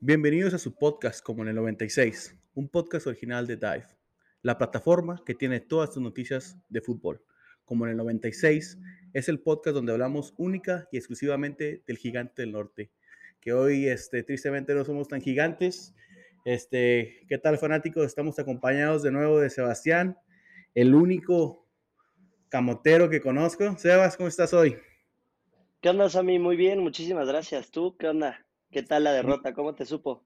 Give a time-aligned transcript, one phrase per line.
[0.00, 3.88] Bienvenidos a su podcast como en el 96, un podcast original de Dive,
[4.42, 7.24] la plataforma que tiene todas sus noticias de fútbol.
[7.64, 8.78] Como en el 96
[9.12, 12.92] es el podcast donde hablamos única y exclusivamente del gigante del norte,
[13.40, 15.92] que hoy este, tristemente no somos tan gigantes.
[16.46, 18.06] Este, ¿Qué tal fanáticos?
[18.06, 20.16] Estamos acompañados de nuevo de Sebastián,
[20.76, 21.66] el único
[22.48, 23.76] camotero que conozco.
[23.76, 24.76] Sebas, ¿cómo estás hoy?
[25.80, 26.38] ¿Qué onda, Sammy?
[26.38, 27.72] Muy bien, muchísimas gracias.
[27.72, 28.46] ¿Tú qué onda?
[28.70, 29.54] ¿Qué tal la derrota?
[29.54, 30.24] ¿Cómo te supo?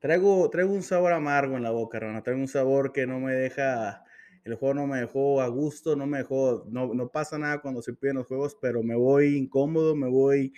[0.00, 2.24] Traigo, traigo un sabor amargo en la boca, hermano.
[2.24, 4.02] Traigo un sabor que no me deja,
[4.42, 7.82] el juego no me dejó a gusto, no me dejó, no, no pasa nada cuando
[7.82, 10.52] se piden los juegos, pero me voy incómodo, me voy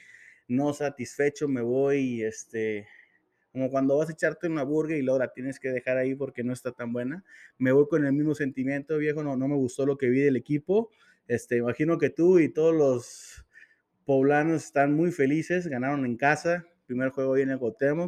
[0.49, 2.87] no satisfecho, me voy, este,
[3.53, 6.43] como cuando vas a echarte una burger y luego la tienes que dejar ahí porque
[6.43, 7.25] no está tan buena.
[7.59, 10.37] Me voy con el mismo sentimiento, viejo, no, no me gustó lo que vi del
[10.37, 10.91] equipo.
[11.29, 13.47] Este, imagino que tú y todos los
[14.05, 17.61] poblanos están muy felices, ganaron en casa, primer juego viene el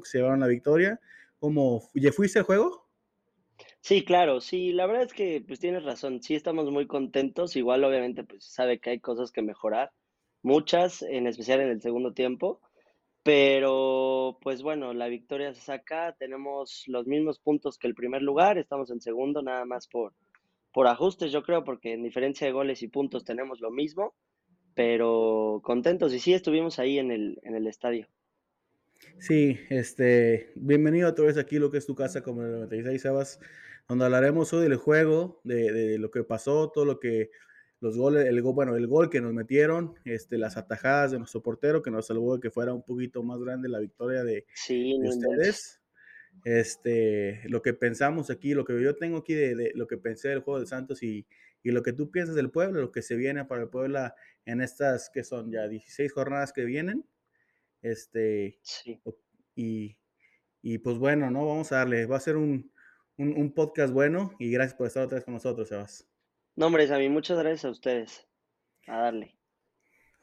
[0.05, 1.01] se llevaron la victoria.
[1.39, 2.89] ¿Cómo, ¿Ya fuiste al juego?
[3.81, 7.85] Sí, claro, sí, la verdad es que pues tienes razón, sí estamos muy contentos, igual
[7.85, 9.93] obviamente pues sabe que hay cosas que mejorar,
[10.43, 12.61] muchas, en especial en el segundo tiempo,
[13.25, 18.59] pero pues bueno, la victoria se saca, tenemos los mismos puntos que el primer lugar,
[18.59, 20.13] estamos en segundo nada más por,
[20.73, 24.15] por ajustes, yo creo, porque en diferencia de goles y puntos tenemos lo mismo,
[24.75, 28.07] pero contentos y sí estuvimos ahí en el, en el estadio.
[29.19, 33.41] Sí, este, bienvenido otra vez aquí, lo que es tu casa, como el 96 Sebas,
[33.89, 37.31] donde hablaremos hoy del juego, de, de, lo que pasó, todo lo que,
[37.85, 41.43] los goles, el gol, bueno, el gol que nos metieron, este, las atajadas de nuestro
[41.43, 44.99] portero, que nos salvó de que fuera un poquito más grande la victoria de, sí,
[44.99, 45.83] de ustedes.
[46.47, 50.31] Este, lo que pensamos aquí, lo que yo tengo aquí de, de, lo que pensé
[50.31, 51.27] del juego de Santos y,
[51.63, 54.15] y lo que tú piensas del pueblo, lo que se viene para el Puebla
[54.47, 57.05] en estas que son ya 16 jornadas que vienen.
[57.83, 58.99] Este, sí.
[59.55, 59.99] y,
[60.63, 61.47] y, pues bueno, ¿no?
[61.47, 62.73] Vamos a darle, va a ser un,
[63.19, 66.09] un, un, podcast bueno y gracias por estar otra vez con nosotros, Sebas.
[66.57, 68.27] No, hombre, a mí muchas gracias a ustedes.
[68.87, 69.35] A darle.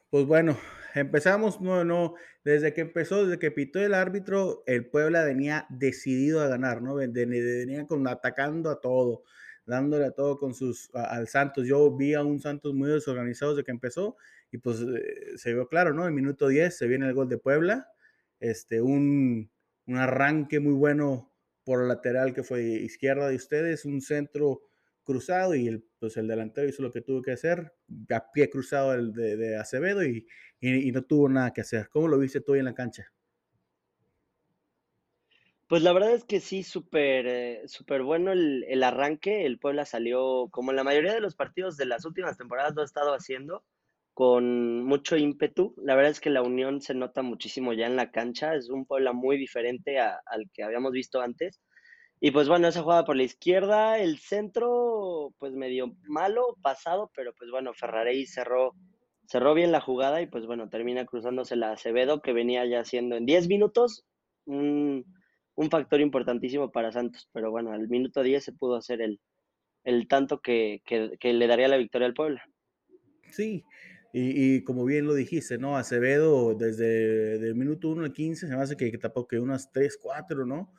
[0.08, 0.58] Pues bueno,
[0.94, 6.40] empezamos, no, no, desde que empezó, desde que pitó el árbitro, el Puebla venía decidido
[6.40, 6.94] a ganar, ¿no?
[6.94, 9.24] Venía con, atacando a todo,
[9.66, 11.66] dándole a todo con sus, al Santos.
[11.66, 14.16] Yo vi a un Santos muy desorganizado desde que empezó
[14.50, 16.06] y pues eh, se vio claro, ¿no?
[16.06, 17.88] En minuto 10 se viene el gol de Puebla,
[18.40, 19.50] este, un,
[19.86, 21.32] un arranque muy bueno
[21.64, 24.62] por lateral que fue izquierda de ustedes, un centro
[25.02, 27.72] cruzado y el, pues el delantero hizo lo que tuvo que hacer,
[28.10, 30.26] a pie cruzado el de, de Acevedo y,
[30.60, 31.88] y, no tuvo nada que hacer.
[31.88, 33.12] ¿Cómo lo viste tú en la cancha?
[35.66, 39.46] Pues la verdad es que sí, súper eh, super bueno el, el, arranque.
[39.46, 42.82] El Puebla salió, como en la mayoría de los partidos de las últimas temporadas lo
[42.82, 43.64] ha estado haciendo,
[44.12, 45.74] con mucho ímpetu.
[45.78, 48.54] La verdad es que la unión se nota muchísimo ya en la cancha.
[48.54, 51.60] Es un Puebla muy diferente a, al que habíamos visto antes.
[52.24, 57.34] Y pues bueno, esa jugada por la izquierda, el centro, pues medio malo, pasado, pero
[57.34, 58.76] pues bueno, Ferrarey cerró,
[59.26, 63.16] cerró bien la jugada y pues bueno, termina cruzándose la Acevedo, que venía ya siendo
[63.16, 64.04] en 10 minutos
[64.44, 65.04] un,
[65.56, 67.28] un, factor importantísimo para Santos.
[67.32, 69.18] Pero bueno, al minuto 10 se pudo hacer el,
[69.82, 72.44] el tanto que, que, le daría la victoria al Puebla.
[73.32, 73.64] Sí,
[74.12, 75.76] y, y, como bien lo dijiste, ¿no?
[75.76, 79.72] Acevedo desde el minuto 1 al 15 se me hace que, que tapó que unas
[79.72, 80.72] 3, 4, ¿no?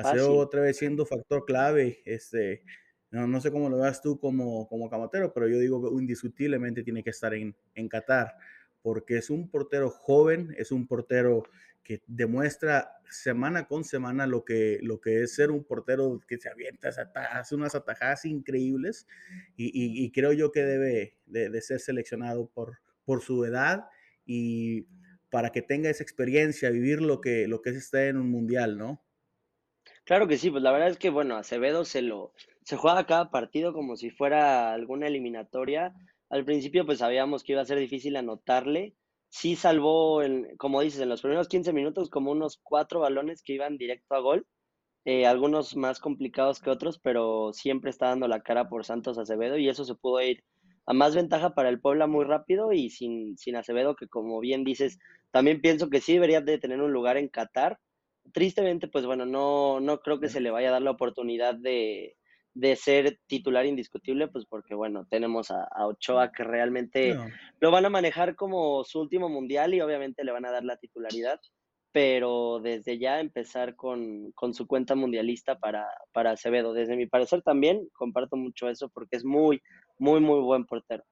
[0.00, 2.00] Acevedo otra vez siendo factor clave.
[2.04, 2.62] Este,
[3.10, 6.82] no, no sé cómo lo veas tú como, como camotero, pero yo digo que indiscutiblemente
[6.82, 8.34] tiene que estar en, en Qatar,
[8.82, 11.42] porque es un portero joven, es un portero
[11.82, 16.48] que demuestra semana con semana lo que, lo que es ser un portero que se
[16.48, 16.90] avienta,
[17.32, 19.08] hace unas atajadas increíbles
[19.56, 23.88] y, y, y creo yo que debe de, de, ser seleccionado por, por su edad
[24.24, 24.86] y
[25.30, 28.78] para que tenga esa experiencia, vivir lo que, lo que es estar en un mundial,
[28.78, 29.02] ¿no?
[30.10, 32.32] Claro que sí, pues la verdad es que, bueno, Acevedo se lo,
[32.64, 35.94] se juega cada partido como si fuera alguna eliminatoria.
[36.28, 38.96] Al principio, pues sabíamos que iba a ser difícil anotarle.
[39.28, 43.52] Sí salvó, en, como dices, en los primeros 15 minutos como unos cuatro balones que
[43.52, 44.48] iban directo a gol.
[45.04, 49.58] Eh, algunos más complicados que otros, pero siempre está dando la cara por Santos Acevedo
[49.58, 50.42] y eso se pudo ir
[50.86, 54.64] a más ventaja para el Puebla muy rápido y sin, sin Acevedo, que como bien
[54.64, 54.98] dices,
[55.30, 57.78] también pienso que sí debería de tener un lugar en Qatar
[58.32, 62.16] tristemente, pues bueno, no, no creo que se le vaya a dar la oportunidad de,
[62.54, 67.26] de ser titular indiscutible, pues porque bueno, tenemos a, a Ochoa que realmente no.
[67.60, 70.76] lo van a manejar como su último mundial y obviamente le van a dar la
[70.76, 71.40] titularidad.
[71.92, 76.72] pero desde ya empezar con, con su cuenta mundialista para, para Acevedo.
[76.72, 79.60] Desde mi parecer también comparto mucho eso porque es muy,
[79.98, 81.02] muy, muy buen portero.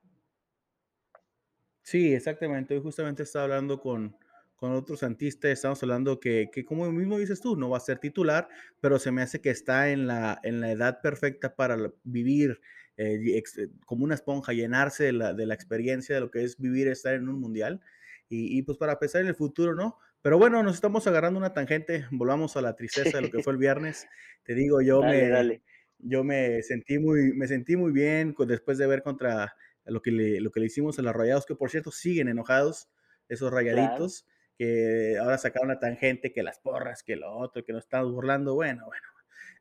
[1.82, 2.74] Sí, exactamente.
[2.74, 4.16] Hoy justamente estaba hablando con,
[4.58, 7.98] con otro santista, estamos hablando que, que, como mismo dices tú, no va a ser
[7.98, 8.48] titular,
[8.80, 12.60] pero se me hace que está en la, en la edad perfecta para vivir
[12.96, 13.40] eh,
[13.86, 17.14] como una esponja, llenarse de la, de la, experiencia de lo que es vivir, estar
[17.14, 17.80] en un mundial.
[18.28, 19.96] Y, y, pues para pensar en el futuro, ¿no?
[20.22, 23.52] Pero bueno, nos estamos agarrando una tangente, volvamos a la tristeza de lo que fue
[23.52, 24.08] el viernes.
[24.42, 25.28] Te digo, yo dale, me...
[25.28, 25.62] Dale.
[26.00, 30.40] Yo me sentí muy, me sentí muy bien después de ver contra lo que le,
[30.40, 32.88] lo que le hicimos a los rayados, que por cierto siguen enojados,
[33.28, 34.37] esos rayaditos, claro.
[34.58, 38.54] Que ahora sacaron la tangente, que las porras, que lo otro, que nos estamos burlando.
[38.54, 39.06] Bueno, bueno,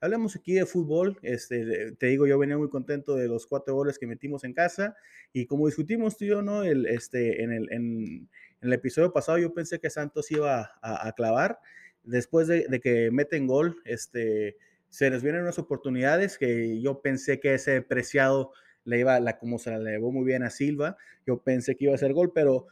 [0.02, 1.20] hablemos aquí de fútbol.
[1.22, 4.96] Este, te digo, yo venía muy contento de los cuatro goles que metimos en casa
[5.32, 6.64] y como discutimos tú y yo, ¿no?
[6.64, 8.30] El, este, en, el, en,
[8.62, 11.60] en el episodio pasado yo pensé que Santos iba a, a clavar.
[12.04, 14.58] Después de, de, que meten gol, este,
[14.90, 18.52] se les vienen unas oportunidades que yo pensé que ese preciado
[18.84, 21.94] le iba, la, como se la llevó muy bien a Silva, yo pensé que iba
[21.94, 22.68] a ser gol, pero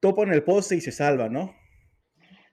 [0.00, 1.54] topa en el poste y se salva, ¿no?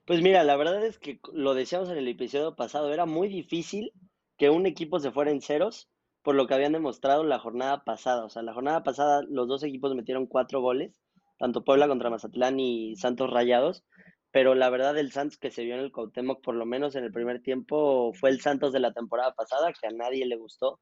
[0.10, 3.94] Pues mira, la verdad es que lo decíamos en el episodio pasado, era muy difícil
[4.40, 5.88] que un equipo se fuera en ceros
[6.24, 8.26] por lo que habían demostrado la jornada pasada.
[8.26, 11.00] O sea, la jornada pasada los dos equipos metieron cuatro goles,
[11.38, 13.86] tanto Puebla contra Mazatlán y Santos Rayados,
[14.32, 17.04] pero la verdad el Santos que se vio en el Cuauhtémoc, por lo menos en
[17.04, 20.80] el primer tiempo, fue el Santos de la temporada pasada, que a nadie le gustó.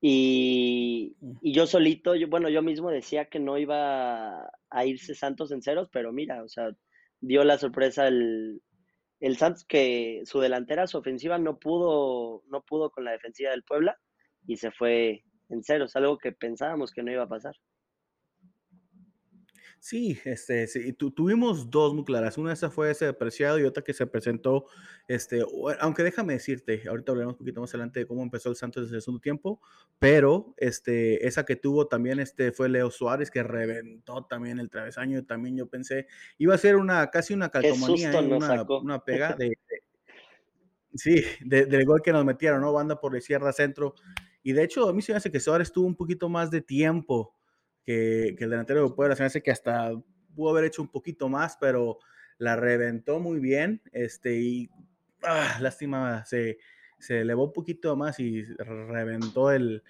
[0.00, 5.50] Y, y, yo solito, yo, bueno, yo mismo decía que no iba a irse Santos
[5.50, 6.70] en ceros, pero mira, o sea,
[7.22, 8.62] dio la sorpresa el,
[9.20, 13.62] el Santos que su delantera, su ofensiva no pudo, no pudo con la defensiva del
[13.62, 13.98] Puebla
[14.46, 17.54] y se fue en ceros, algo que pensábamos que no iba a pasar.
[19.82, 22.38] Sí, este, sí, tu, tuvimos dos muy claras.
[22.38, 24.66] Una esa fue ese apreciado y otra que se presentó,
[25.08, 25.42] este,
[25.80, 28.94] aunque déjame decirte, ahorita hablaremos un poquito más adelante de cómo empezó el Santos desde
[28.94, 29.60] el segundo tiempo,
[29.98, 35.18] pero este, esa que tuvo también este, fue Leo Suárez, que reventó también el travesaño,
[35.18, 36.06] y también yo pensé,
[36.38, 38.24] iba a ser una, casi una calcomanía, ¿eh?
[38.24, 39.82] una, una, pega de, de
[40.94, 42.72] sí, de, del gol que nos metieron, ¿no?
[42.72, 43.96] Banda por la izquierda centro.
[44.44, 46.60] Y de hecho, a mí se me hace que Suárez tuvo un poquito más de
[46.60, 47.34] tiempo
[47.84, 49.16] que, que el delantero de Puebla.
[49.16, 49.92] Se me hace que hasta
[50.34, 51.98] pudo haber hecho un poquito más, pero
[52.38, 53.82] la reventó muy bien.
[53.92, 54.70] Este, y
[55.22, 56.58] ah, lástima, se,
[56.98, 59.82] se elevó un poquito más y reventó el,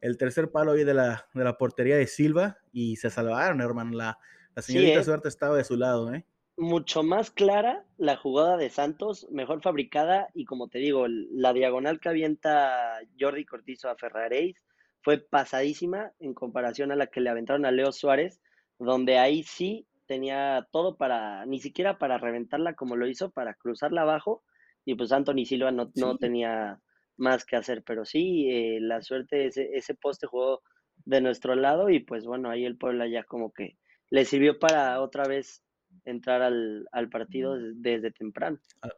[0.00, 3.96] el tercer palo ahí de la, de la portería de Silva y se salvaron, hermano.
[3.96, 4.18] La,
[4.54, 5.04] la señorita sí, ¿eh?
[5.04, 6.24] suerte estaba de su lado, ¿eh?
[6.58, 11.98] Mucho más clara la jugada de Santos, mejor fabricada y como te digo, la diagonal
[11.98, 14.62] que avienta Jordi Cortizo a Ferraréis
[15.02, 18.40] fue pasadísima en comparación a la que le aventaron a Leo Suárez,
[18.78, 24.02] donde ahí sí tenía todo para, ni siquiera para reventarla como lo hizo, para cruzarla
[24.02, 24.42] abajo,
[24.84, 26.00] y pues Anthony Silva no, sí.
[26.00, 26.80] no tenía
[27.16, 30.62] más que hacer, pero sí, eh, la suerte, ese, ese poste jugó
[31.04, 33.76] de nuestro lado y pues bueno, ahí el Puebla ya como que
[34.10, 35.62] le sirvió para otra vez
[36.04, 38.58] entrar al, al partido desde, desde temprano.
[38.80, 38.92] Al,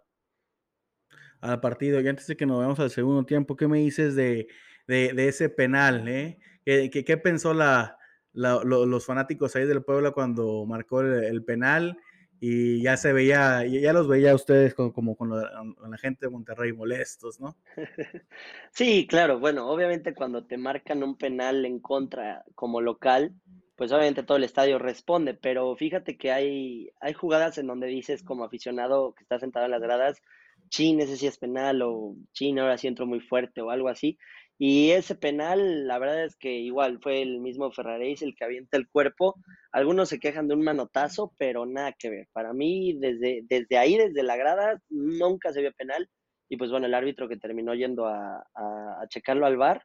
[1.40, 4.48] al partido, y antes de que nos veamos al segundo tiempo, ¿qué me dices de,
[4.86, 6.06] de, de ese penal?
[6.08, 6.38] Eh?
[6.64, 7.98] ¿Qué, qué, pensó la,
[8.32, 11.98] la, lo, los fanáticos ahí del Puebla cuando marcó el, penal?
[12.40, 16.26] Y ya se veía, ya los veía ustedes como, como con, la, con, la, gente
[16.26, 17.56] de Monterrey molestos, ¿no?
[18.72, 23.34] Sí, claro, bueno, obviamente cuando te marcan un penal en contra como local,
[23.76, 28.22] pues obviamente todo el estadio responde, pero fíjate que hay, hay jugadas en donde dices
[28.22, 30.22] como aficionado que está sentado en las gradas,
[30.68, 34.18] chin, ese sí es penal, o chin, ahora sí entro muy fuerte, o algo así.
[34.58, 38.76] Y ese penal, la verdad es que igual fue el mismo Ferraréis el que avienta
[38.76, 39.34] el cuerpo.
[39.72, 42.28] Algunos se quejan de un manotazo, pero nada que ver.
[42.32, 46.08] Para mí, desde, desde ahí, desde la grada, nunca se vio penal.
[46.48, 49.82] Y pues bueno, el árbitro que terminó yendo a, a, a checarlo al bar,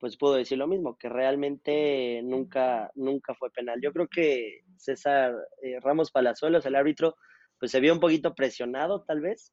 [0.00, 3.80] pues pudo decir lo mismo, que realmente nunca, nunca fue penal.
[3.82, 7.16] Yo creo que César eh, Ramos Palazuelos, el árbitro,
[7.58, 9.52] pues se vio un poquito presionado tal vez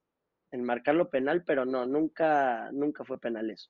[0.51, 3.69] en marcarlo penal, pero no, nunca, nunca fue penal eso.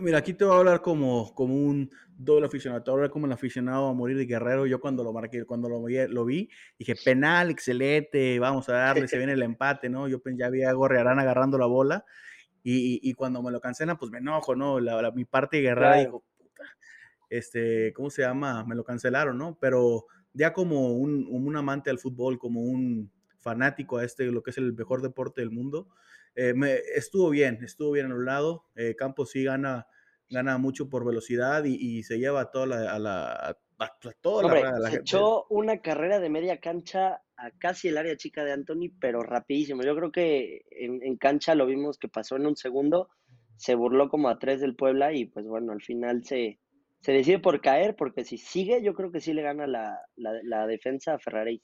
[0.00, 3.10] Mira, aquí te voy a hablar como, como un doble aficionado, te voy a hablar
[3.10, 4.66] como el aficionado a morir de Guerrero.
[4.66, 9.08] Yo cuando lo marqué, cuando lo vi, lo vi dije, penal, excelente, vamos a darle,
[9.08, 10.08] se viene el empate, ¿no?
[10.08, 12.04] Yo ya vi a Gorriarán agarrando la bola
[12.62, 14.80] y, y, cuando me lo cancelan, pues me enojo, ¿no?
[14.80, 16.00] La, la, mi parte guerrera claro.
[16.02, 16.64] digo, puta,
[17.30, 18.64] este, ¿cómo se llama?
[18.64, 19.56] Me lo cancelaron, ¿no?
[19.60, 24.50] Pero ya como un, un, amante al fútbol, como un fanático a este, lo que
[24.50, 25.88] es el mejor deporte del mundo,
[26.38, 28.66] eh, me, estuvo bien, estuvo bien anulado.
[28.76, 29.88] Eh, Campos sí gana,
[30.30, 34.44] gana mucho por velocidad y, y se lleva toda la, a la, a, a toda
[34.44, 38.44] Hombre, la, la, se echó una carrera de media cancha a casi el área chica
[38.44, 39.82] de Anthony, pero rapidísimo.
[39.82, 43.08] Yo creo que en, cancha lo vimos que pasó en un segundo,
[43.56, 46.60] se burló como a tres del Puebla y pues bueno, al final se,
[47.00, 50.66] se decide por caer, porque si sigue, yo creo que sí le gana la, la,
[50.68, 51.62] defensa a Ferrari.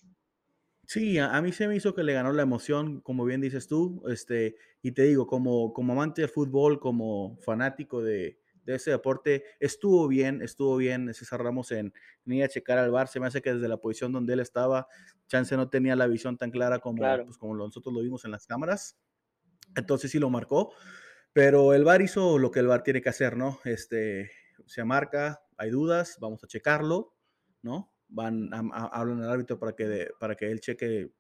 [0.87, 4.03] Sí, a, mí se me hizo que le ganó la emoción, como bien dices tú,
[4.09, 9.45] este, y te digo, como, como amante del fútbol, como fanático de, de ese deporte,
[9.61, 11.93] estuvo bien, estuvo bien César Ramos en,
[12.25, 14.87] ni a checar al bar, se me hace que desde la posición donde él estaba,
[15.27, 18.47] Chance no tenía la visión tan clara como, pues, como nosotros lo vimos en las
[18.47, 18.99] cámaras,
[19.77, 20.73] entonces sí lo marcó,
[21.33, 23.59] pero el bar hizo lo que el bar tiene que hacer, ¿no?
[23.65, 24.31] Este,
[24.67, 27.15] se marca, hay dudas, vamos a checarlo,
[27.63, 27.94] ¿no?
[28.15, 31.11] Van, a, hablan al árbitro para que, para que él cheque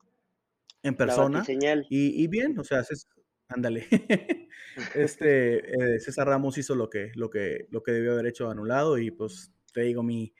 [0.82, 1.44] en persona.
[1.48, 2.82] Y, y, bien, o sea,
[3.48, 3.86] ándale.
[4.94, 8.98] este, eh, César Ramos hizo lo que, lo, que, lo que debió haber hecho anulado
[8.98, 10.32] y pues te digo, mi,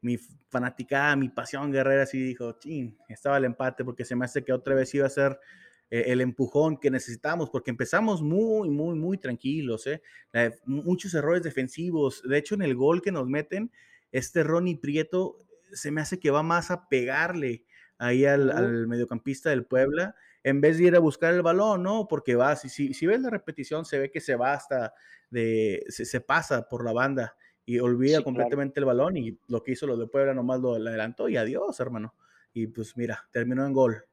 [0.00, 0.18] mi
[0.48, 4.52] fanaticada, mi pasión guerrera, sí dijo, ching, estaba el empate porque se me hace que
[4.52, 5.38] otra vez iba a ser
[5.90, 10.02] eh, el empujón que necesitamos, porque empezamos muy, muy, muy tranquilos, ¿eh?
[10.64, 12.22] muchos errores defensivos.
[12.28, 13.70] De hecho, en el gol que nos meten,
[14.10, 17.64] este Ronnie Prieto se me hace que va más a pegarle
[17.98, 22.08] ahí al, mediocampista del Puebla, en vez de ir a buscar el balón, ¿no?
[22.08, 24.92] Porque va, si, si, si ves la repetición, se ve que se va hasta
[25.30, 29.86] de, se, pasa por la banda y olvida completamente el balón y lo que hizo
[29.86, 32.14] los de Puebla nomás lo adelantó y adiós, hermano.
[32.52, 34.04] Y pues mira, terminó en gol.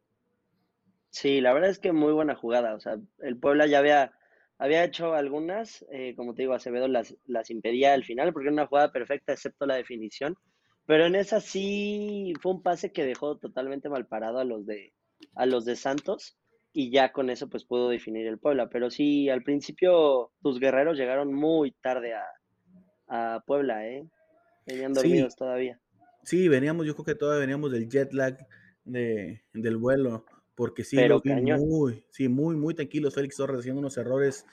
[1.10, 2.76] Sí, la verdad es que muy buena jugada.
[2.76, 4.14] O sea, el Puebla ya había,
[4.58, 8.54] había hecho algunas, eh, como te digo, Acevedo las, las impedía al final porque era
[8.54, 10.38] una jugada perfecta excepto la definición.
[10.90, 14.92] Pero en esa sí fue un pase que dejó totalmente mal parado a los de,
[15.36, 16.36] a los de Santos
[16.74, 18.72] y ya con eso pues pudo definir el Puebla.
[18.72, 22.16] Pero sí, al principio tus guerreros llegaron muy tarde
[23.08, 24.04] a, Puebla, ¿eh?
[24.66, 25.80] Venían dormidos todavía.
[26.24, 28.48] Sí, veníamos, yo creo que todavía veníamos del jet lag
[28.84, 33.12] de, del vuelo, porque sí, Pero muy, sí, muy, muy tranquilo.
[33.12, 34.44] Félix Torres haciendo unos errores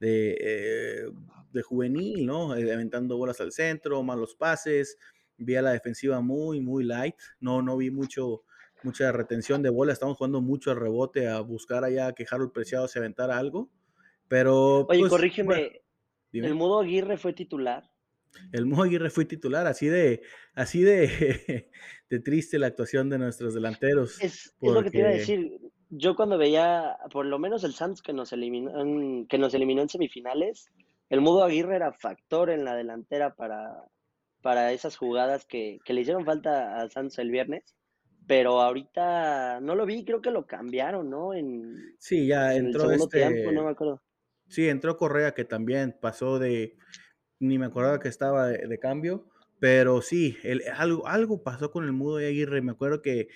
[0.00, 1.04] de, eh,
[1.52, 2.56] de juvenil, ¿no?
[2.56, 4.98] Eh, aventando bolas al centro, malos pases,
[5.36, 7.16] vi a la defensiva muy, muy light.
[7.40, 8.42] No, no vi mucho,
[8.82, 9.92] mucha retención de bola.
[9.92, 13.70] Estamos jugando mucho al rebote, a buscar allá que Harold Preciado se aventara algo.
[14.28, 14.86] Pero.
[14.86, 15.80] Oye, pues, corrígeme.
[16.32, 17.84] ¿El Mudo Aguirre fue titular?
[18.52, 20.22] El Mudo Aguirre fue titular, así de,
[20.54, 21.70] así de,
[22.10, 24.20] de triste la actuación de nuestros delanteros.
[24.20, 25.60] Es, lo que te iba a decir.
[25.90, 28.72] Yo cuando veía, por lo menos el Santos que nos eliminó,
[29.28, 30.72] que nos eliminó en semifinales,
[31.08, 33.84] el Mudo Aguirre era factor en la delantera para,
[34.44, 37.74] para esas jugadas que, le hicieron falta a Santos el viernes,
[38.26, 41.32] pero ahorita no lo vi, creo que lo cambiaron, ¿no?
[41.32, 43.50] En, sí, ya entró este...
[43.52, 44.02] no me acuerdo.
[44.46, 46.76] Sí, entró Correa que también pasó de,
[47.38, 51.92] ni me acordaba que estaba de, cambio, pero sí, el, algo, algo pasó con el
[51.92, 53.28] Mudo y Aguirre, me acuerdo que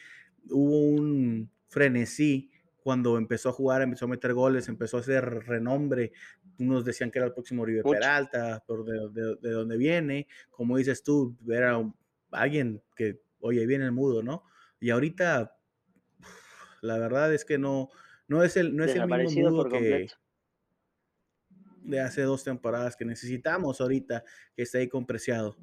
[0.50, 2.50] hubo un frenesí
[2.82, 6.12] cuando empezó a jugar, empezó a meter goles, empezó a hacer renombre.
[6.58, 10.26] Unos decían que era el próximo River Peralta, por de, de, dónde viene.
[10.50, 11.80] Como dices tú, era
[12.30, 14.44] alguien que, oye, viene el mudo, ¿no?
[14.80, 15.56] Y ahorita,
[16.82, 17.90] la verdad es que no,
[18.26, 20.08] no es el, no es el mismo mudo que
[21.88, 24.24] de hace dos temporadas que necesitamos ahorita,
[24.54, 25.56] que está ahí compreciado.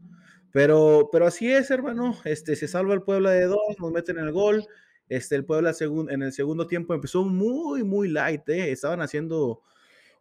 [0.52, 2.18] Pero, pero así es, hermano.
[2.24, 4.66] Este, se salva el Puebla de dos, nos meten el gol.
[5.08, 5.74] Este, el Puebla
[6.10, 8.48] en el segundo tiempo empezó muy, muy light.
[8.50, 8.72] ¿eh?
[8.72, 9.62] Estaban haciendo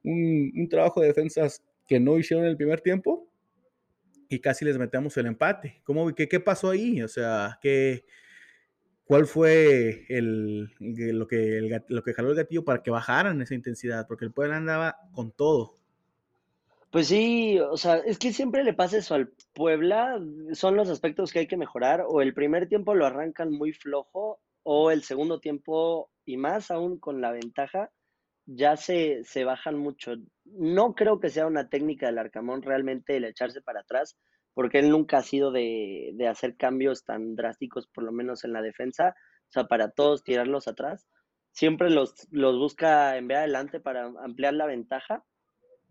[0.05, 3.29] un, trabajo de defensas que no hicieron en el primer tiempo
[4.29, 5.81] y casi les metemos el empate.
[5.85, 7.03] ¿Cómo, qué, qué pasó ahí?
[7.03, 8.05] O sea, ¿qué,
[9.05, 14.07] ¿cuál fue el, lo, que, lo que jaló el gatillo para que bajaran esa intensidad?
[14.07, 15.79] Porque el Puebla andaba con todo.
[16.91, 20.21] Pues sí, o sea, es que siempre le pasa eso al Puebla,
[20.53, 24.39] son los aspectos que hay que mejorar, o el primer tiempo lo arrancan muy flojo,
[24.63, 27.91] o el segundo tiempo, y más aún con la ventaja,
[28.47, 30.15] ya se, se bajan mucho.
[30.45, 34.17] No creo que sea una técnica del Arcamón realmente el echarse para atrás,
[34.53, 38.53] porque él nunca ha sido de, de hacer cambios tan drásticos, por lo menos en
[38.53, 39.15] la defensa,
[39.49, 41.07] o sea, para todos tirarlos atrás.
[41.53, 45.25] Siempre los, los busca enviar adelante para ampliar la ventaja,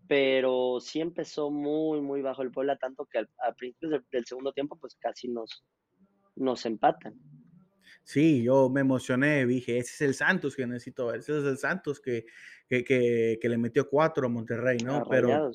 [0.06, 4.52] pero sí empezó muy, muy bajo el Puebla, tanto que al, principio del, del, segundo
[4.52, 5.64] tiempo, pues casi nos,
[6.36, 7.14] nos empatan.
[8.04, 11.56] Sí, yo me emocioné, dije, ese es el Santos que necesito ver, ese es el
[11.56, 12.26] Santos que,
[12.68, 15.04] que, que, le metió cuatro a Monterrey, ¿no?
[15.08, 15.50] Pero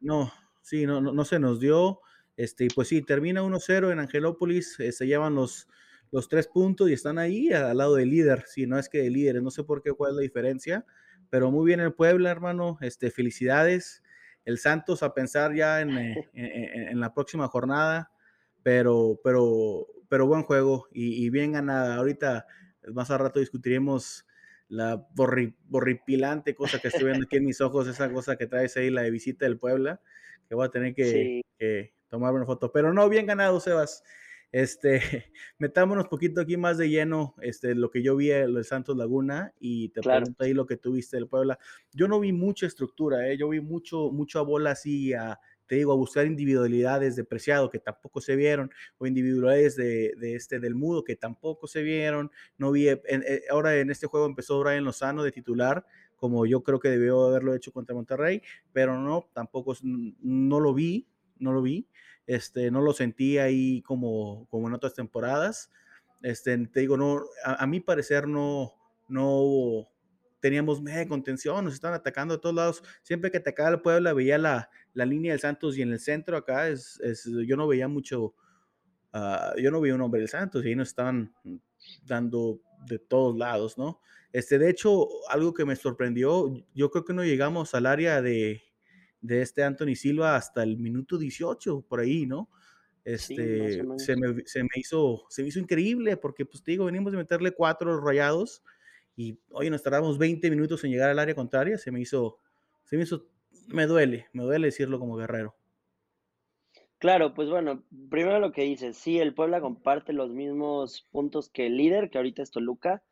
[0.00, 0.30] no,
[0.60, 2.00] sí, no, no, se nos dio.
[2.36, 5.66] Este, pues sí, termina 1-0 en Angelópolis, eh, se llevan los,
[6.12, 8.44] los tres puntos y están ahí al lado del líder.
[8.46, 10.84] Sí, no es que de líderes, no sé por qué, cuál es la diferencia,
[11.30, 12.76] pero muy bien el Puebla, hermano.
[12.82, 14.02] Este, felicidades.
[14.44, 18.12] El Santos a pensar ya en, eh, en, en la próxima jornada,
[18.68, 21.96] pero, pero pero buen juego y, bien ganada.
[21.96, 22.46] Ahorita
[22.92, 24.26] más a rato discutiremos
[24.68, 28.90] la borripilante cosa que estoy viendo aquí en mis ojos, esa cosa que traes ahí,
[28.90, 30.02] la de visita del Puebla,
[30.46, 32.70] que voy a tener que, que tomar una foto.
[32.70, 34.04] Pero no, bien ganado, Sebas.
[34.52, 35.00] Este,
[35.58, 39.54] metámonos poquito aquí más de lleno, este, lo que yo vi en el Santos Laguna
[39.58, 41.58] y te pregunto ahí lo que tú viste del Puebla.
[41.92, 43.38] Yo no vi mucha estructura, ¿eh?
[43.38, 47.78] yo vi mucho, mucha bola así a, te digo, a buscar individualidades de Preciado que
[47.78, 52.30] tampoco se vieron, o individualidades de, de, este del Mudo que tampoco se vieron.
[52.56, 56.80] No vi, eh, ahora en este juego empezó Brian Lozano de titular, como yo creo
[56.80, 61.06] que debió haberlo hecho contra Monterrey, pero no, tampoco, no lo vi,
[61.38, 61.86] no lo vi.
[62.26, 65.70] Este, no lo sentí ahí como, como en otras temporadas.
[66.22, 68.74] Este, te digo, no, a, mi parecer no,
[69.08, 69.88] no
[70.40, 72.82] teníamos media contención, nos estaban atacando de todos lados.
[73.02, 76.36] Siempre que atacaba el Puebla veía la, la línea del Santos y en el centro
[76.36, 78.34] acá es, es yo no veía mucho,
[79.14, 81.32] uh, yo no veía un hombre del Santos y ahí nos estaban
[82.04, 84.00] dando de todos lados, ¿no?
[84.32, 88.62] Este, de hecho, algo que me sorprendió, yo creo que no llegamos al área de,
[89.20, 92.50] de este Anthony Silva hasta el minuto 18, por ahí, ¿no?
[93.04, 93.98] Este, se, me,
[94.44, 97.98] se, me, hizo, se me hizo increíble porque, pues te digo, venimos de meterle cuatro
[98.00, 98.62] rayados
[99.16, 102.38] y hoy nos tardamos 20 minutos en llegar al área contraria, se me hizo,
[102.84, 103.26] se me hizo,
[103.68, 105.54] me duele, me duele decirlo como guerrero.
[106.98, 111.66] Claro, pues bueno, primero lo que dices, sí, el Puebla comparte los mismos puntos que
[111.66, 113.02] el líder, que ahorita es Toluca,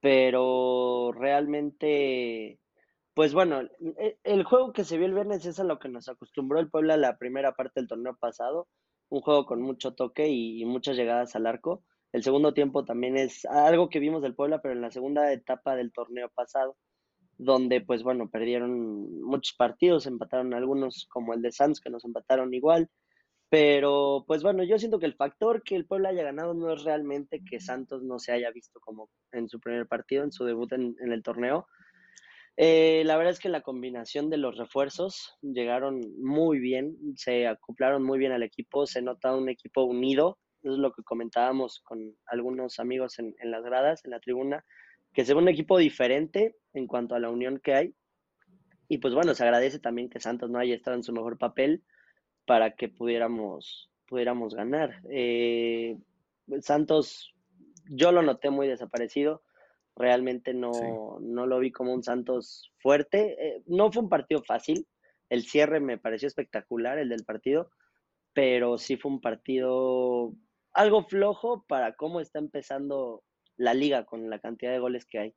[0.00, 2.60] pero realmente
[3.14, 3.60] pues bueno,
[3.98, 6.70] e, el juego que se vio el viernes es a lo que nos acostumbró el
[6.70, 8.68] Puebla la primera parte del torneo pasado,
[9.08, 11.84] un juego con mucho toque y, muchas llegadas al arco.
[12.12, 15.76] El segundo tiempo también es algo que vimos del Puebla, pero en la segunda etapa
[15.76, 16.76] del torneo pasado,
[17.44, 22.54] donde pues bueno, perdieron muchos partidos, empataron algunos como el de Santos, que nos empataron
[22.54, 22.88] igual.
[23.48, 26.84] Pero pues bueno, yo siento que el factor que el Puebla haya ganado no es
[26.84, 30.72] realmente que Santos no se haya visto como en su primer partido, en su debut
[30.72, 31.66] en el torneo,
[32.62, 38.02] eh, la verdad es que la combinación de los refuerzos llegaron muy bien, se acoplaron
[38.02, 42.78] muy bien al equipo, se nota un equipo unido, es lo que comentábamos con algunos
[42.78, 44.62] amigos en, las gradas, en la tribuna,
[45.12, 47.94] que se ve un equipo diferente en cuanto a la unión que hay.
[48.88, 51.84] Y pues bueno, se agradece también que Santos no haya estado en su mejor papel
[52.46, 55.00] para que pudiéramos, pudiéramos ganar.
[55.10, 55.96] Eh,
[56.60, 57.34] Santos,
[57.88, 59.42] yo lo noté muy desaparecido
[60.00, 63.36] Realmente no, no lo vi como un Santos fuerte.
[63.38, 64.86] Eh, no fue un partido fácil.
[65.28, 67.70] El cierre me pareció espectacular, el del partido,
[68.32, 70.32] pero sí fue un partido
[70.72, 73.22] algo flojo para cómo está empezando
[73.60, 75.34] la liga con la cantidad de goles que hay.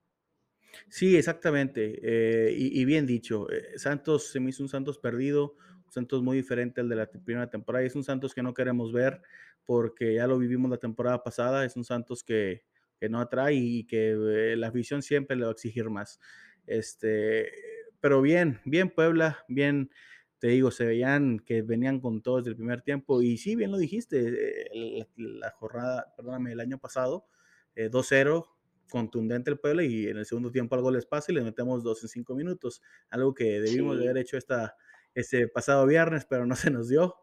[0.88, 2.00] Sí, exactamente.
[2.02, 5.56] Eh, y, bien dicho, eh, Santos se me hizo un Santos perdido,
[5.86, 7.86] un Santos muy diferente al de la primera temporada.
[7.86, 9.22] Es un Santos que no queremos ver
[9.66, 11.66] porque ya lo vivimos la temporada pasada.
[11.66, 12.64] Es un Santos que,
[12.98, 16.22] que no atrae y que eh, la afición siempre le va a exigir más.
[16.66, 17.52] Este,
[18.00, 19.92] pero bien, bien Puebla, bien,
[20.40, 23.72] te digo, se veían que venían con todo desde el primer tiempo y sí, bien
[23.72, 27.28] lo dijiste, eh, la, jornada, perdóname, el año pasado,
[27.76, 28.50] 2-0, eh,
[28.90, 32.04] contundente el Puebla y en el segundo tiempo algo les pasa y le metemos dos
[32.04, 34.76] en cinco minutos, algo que debimos de haber hecho esta,
[35.16, 37.16] ese pasado viernes, pero no se nos dio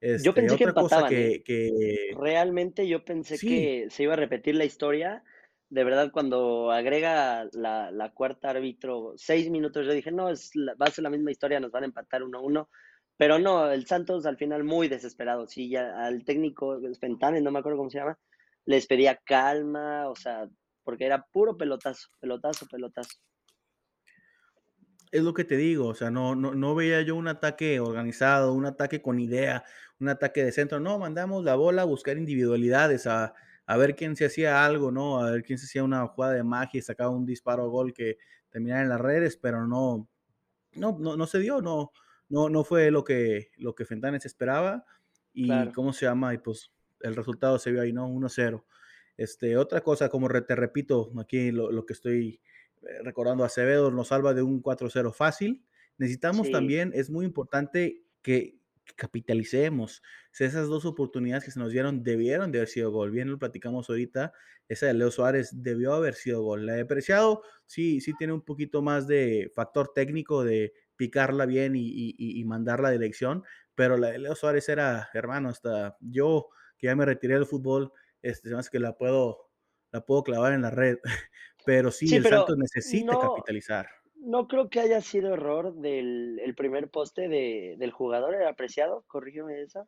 [0.00, 1.42] yo este, pensé que empataban, ¿eh?
[1.44, 5.22] que, Realmente yo pensé que se iba a repetir la historia.
[5.68, 10.90] De verdad, cuando agrega la, cuarta árbitro seis minutos, yo dije, no, es va a
[10.90, 12.70] ser la misma historia, nos van a empatar uno a uno.
[13.18, 15.46] Pero no, el Santos al final muy desesperado.
[15.46, 18.18] Sí, ya al técnico Fentanes, no me acuerdo cómo se llama,
[18.64, 20.48] les pedía calma, o sea,
[20.84, 23.18] porque era puro pelotazo, pelotazo, pelotazo.
[25.10, 28.52] Es lo que te digo, o sea, no, no, no veía yo un ataque organizado,
[28.52, 29.64] un ataque con idea,
[29.98, 33.34] un ataque de centro, no, mandamos la bola a buscar individualidades, a,
[33.66, 35.20] a ver quién se hacía algo, ¿no?
[35.20, 37.92] A ver quién se hacía una jugada de magia y sacaba un disparo a gol
[37.92, 38.18] que
[38.50, 40.08] terminara en las redes, pero no,
[40.72, 41.92] no, no, no se dio, no,
[42.28, 44.84] no, no fue lo que, lo que Fentanes esperaba.
[45.32, 48.08] Y cómo se llama, y pues el resultado se vio ahí, ¿no?
[48.08, 48.64] 1-0.
[49.16, 52.40] Este, otra cosa, como te repito, aquí lo, lo que estoy
[52.82, 55.64] eh, recordando, Acevedo nos salva de un 4-0 fácil.
[55.98, 58.60] Necesitamos también, es muy importante que,
[58.96, 60.02] capitalicemos.
[60.38, 63.10] esas dos oportunidades que se nos dieron debieron de haber sido gol.
[63.10, 64.32] Bien lo platicamos ahorita.
[64.68, 66.66] Esa de Leo Suárez debió haber sido gol.
[66.66, 71.72] La de Preciado sí, sí tiene un poquito más de factor técnico de picarla bien
[71.76, 73.42] y, mandar la dirección,
[73.74, 76.48] pero la de Leo Suárez era, hermano, hasta yo
[76.80, 79.50] que ya me retiré del fútbol, este, más que la puedo,
[79.92, 80.98] la puedo clavar en la red.
[81.66, 83.88] Pero sí, el Santos necesita capitalizar.
[84.16, 89.04] No creo que haya sido error del el primer poste de, del jugador, ¿era apreciado?
[89.06, 89.86] Corrígeme esa.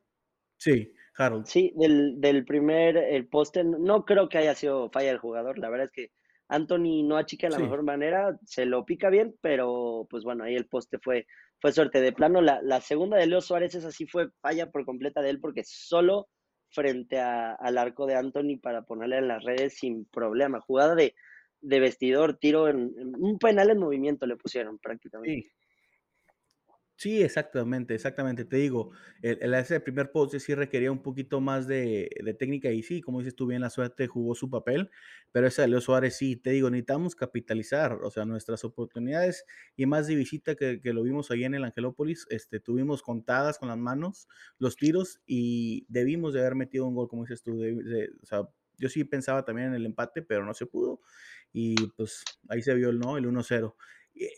[0.57, 1.47] Sí, Harold.
[1.47, 5.59] Sí, del, del primer el poste, no creo que haya sido falla del jugador.
[5.59, 6.13] La verdad es que
[6.49, 10.45] Anthony no achica de la Sí, mejor manera, se lo pica bien, pero pues bueno,
[10.45, 11.27] ahí el poste fue,
[11.61, 12.01] fue suerte.
[12.01, 15.31] De plano, la, la segunda de Leo Suárez, esa sí fue falla por completa de
[15.31, 16.29] él, porque solo
[16.73, 20.61] frente a- al arco de Anthony para ponerle en las redes sin problema.
[20.61, 21.15] Jugada de,
[21.61, 25.43] de vestidor, tiro en, en- un penal en movimiento le pusieron prácticamente.
[25.43, 25.51] sí.
[27.03, 28.45] Sí, exactamente, exactamente.
[28.45, 32.71] Te digo, el, el ese primer poste sí requería un poquito más de, de técnica
[32.71, 34.89] y sí, como dices tú bien, la suerte jugó su papel,
[35.33, 39.87] pero esa de Leo Suárez sí, te digo, necesitamos capitalizar, o sea, nuestras oportunidades y
[39.87, 43.69] más de visita que, que lo vimos ahí en el Angelópolis, este, tuvimos contadas con
[43.69, 47.83] las manos los tiros y debimos de haber metido un gol, como dices tú, de-
[47.83, 51.01] de- o sea, yo sí pensaba también en el empate, pero no se pudo
[51.53, 53.77] y pues ahí se vio el no, el 1-0.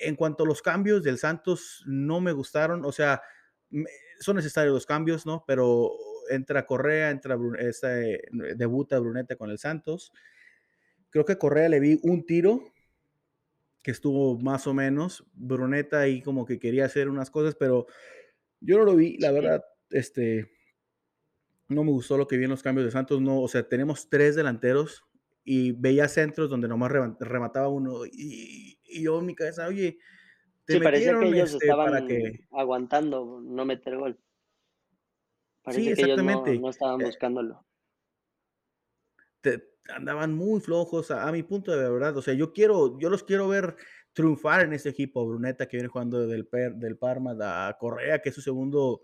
[0.01, 3.23] En cuanto a los cambios del Santos, no me gustaron, o sea,
[4.21, 5.45] son necesarios los cambios, ¿no?
[5.47, 5.93] Pero
[6.31, 8.23] entra Correa, entra este,
[8.57, 10.13] debuta Brunete con el Santos.
[11.11, 12.63] Creo que Correa le vi un tiro
[13.83, 15.25] que estuvo más o menos.
[15.35, 17.87] Bruneta ahí como que quería hacer unas cosas, pero
[18.61, 20.51] yo no lo vi, la verdad, este,
[21.69, 24.09] no me gustó lo que vi en los cambios de Santos, no, o sea, tenemos
[24.09, 25.05] tres delanteros
[25.45, 29.99] y veía centros donde nomás rema- remataba uno y, y yo en mi cabeza, oye,
[30.65, 34.19] te sí, parecía que metieron ellos este, para estaban que aguantando no meter gol.
[35.69, 36.59] Sí, Parece que ellos no, exactamente.
[36.61, 37.67] no estaban Eh, buscándolo.
[39.41, 42.17] te andaban muy flojos a a mi punto de verdad.
[42.17, 43.77] O sea, yo quiero yo los quiero ver
[44.13, 45.27] triunfar en este equipo.
[45.27, 47.35] Bruneta, que viene jugando del per del Parma,
[47.69, 49.03] a Correa, que es su segundo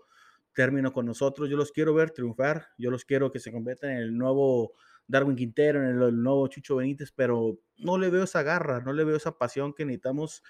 [0.53, 1.49] término con nosotros.
[1.49, 2.67] Yo los quiero ver triunfar.
[2.77, 4.73] Yo los quiero que se conviertan en el nuevo
[5.11, 9.03] Darwin Quintero, en el nuevo Chucho Benítez, pero no le veo esa garra, no le
[9.03, 10.43] veo esa pasión que necesitamos,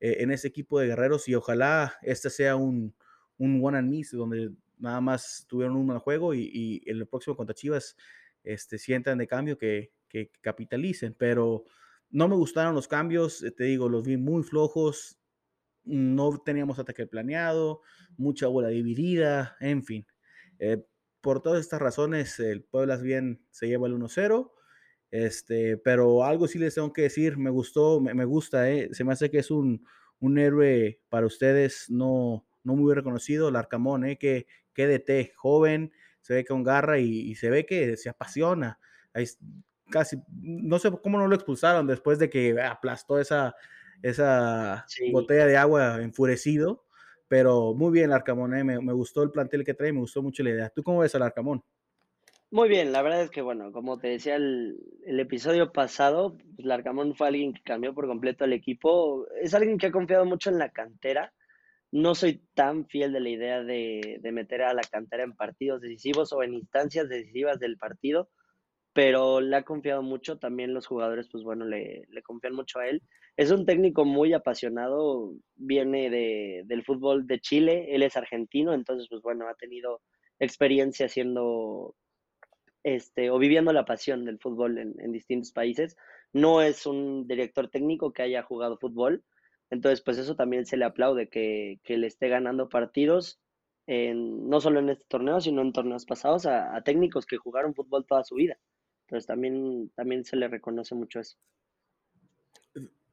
[0.00, 2.94] eh, en ese equipo de guerreros, y ojalá este sea un
[3.38, 7.06] un one and miss, donde nada más tuvieron un mal juego y y en el
[7.06, 7.96] próximo contra Chivas
[8.44, 11.64] este, sientan de cambio que, que capitalicen, pero
[12.10, 15.18] no me gustaron los cambios, eh, te digo, los vi muy flojos,
[15.84, 17.82] no teníamos ataque planeado,
[18.16, 20.06] mucha bola dividida, en fin.
[20.58, 20.84] Eh,
[21.26, 24.54] por todas estas razones, el Puebla bien se lleva el 1-0,
[25.10, 29.04] este, pero algo sí les tengo que decir, me gustó, me, me gusta, eh, se
[29.04, 29.84] me hace que es un,
[30.20, 35.92] un héroe para ustedes no, no muy reconocido, el Arcamón, eh, que, que DT, joven,
[36.20, 38.78] se ve con garra y, y se ve que se apasiona.
[39.14, 39.26] Ahí
[39.90, 43.54] casi, no sé cómo no lo expulsaron después de que aplastó esa,
[44.02, 46.85] esa Sí, botella de agua enfurecido,
[47.28, 50.22] pero muy bien el Arcamón, eh, me, me gustó el plantel que trae, me gustó
[50.22, 50.70] mucho la idea.
[50.70, 51.62] ¿Tú cómo ves al Arcamón?
[52.50, 56.66] muy bien, la verdad es que, bueno, como te decía el, el episodio pasado, pues,
[56.66, 59.26] Larcamón fue alguien que cambió por completo al equipo.
[59.42, 61.34] Es alguien que ha confiado mucho en la cantera.
[61.92, 65.80] No soy tan fiel de la idea de, de meter a la cantera en partidos
[65.80, 68.30] decisivos o en instancias decisivas del partido,
[68.96, 70.38] pero le ha confiado mucho.
[70.38, 73.02] También los jugadores, pues bueno, le, le confían mucho a él.
[73.36, 79.06] Es un técnico muy apasionado, viene de, del fútbol de Chile, él es argentino, entonces,
[79.10, 80.00] pues bueno, ha tenido
[80.38, 81.94] experiencia siendo
[82.84, 85.94] este, o viviendo la pasión del fútbol en, en distintos países.
[86.32, 89.24] No es un director técnico que haya jugado fútbol,
[89.68, 93.38] entonces pues eso también se le aplaude, que, que le esté ganando partidos,
[93.86, 97.74] en, no solo en este torneo, sino en torneos pasados, a, a técnicos que jugaron
[97.74, 98.56] fútbol toda su vida.
[99.06, 101.36] Entonces también, también se le reconoce mucho eso.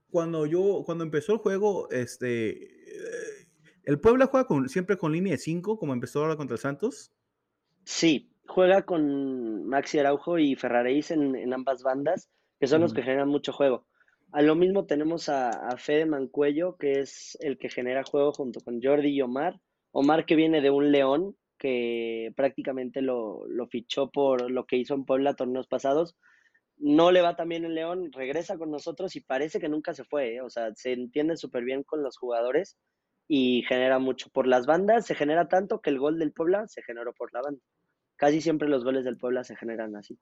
[0.10, 2.68] Cuando yo, cuando empezó el juego, este,
[3.84, 7.12] el Puebla juega con, siempre con línea de 5, como empezó ahora contra el Santos.
[7.84, 12.30] Sí, juega con Maxi Araujo y Ferraréis en, en ambas bandas,
[12.60, 13.86] que son los que generan mucho juego.
[14.32, 18.62] A lo mismo tenemos a, a Fede Mancuello, que es el que genera juego junto
[18.62, 19.60] con Jordi y Omar.
[19.92, 25.06] Omar que viene de un León, que prácticamente lo, fichó por lo que hizo en
[25.06, 26.18] Puebla torneos pasados.
[26.78, 30.04] No le va tan bien en León, regresa con nosotros y parece que nunca se
[30.04, 30.42] fue, ¿eh?
[30.42, 32.78] O sea, se entiende súper bien con los jugadores
[33.30, 34.30] y genera mucho.
[34.30, 37.42] Por las bandas se genera tanto que el gol del Puebla se generó por la
[37.42, 37.62] banda.
[38.18, 40.20] Casi siempre los goles del Puebla se generan así.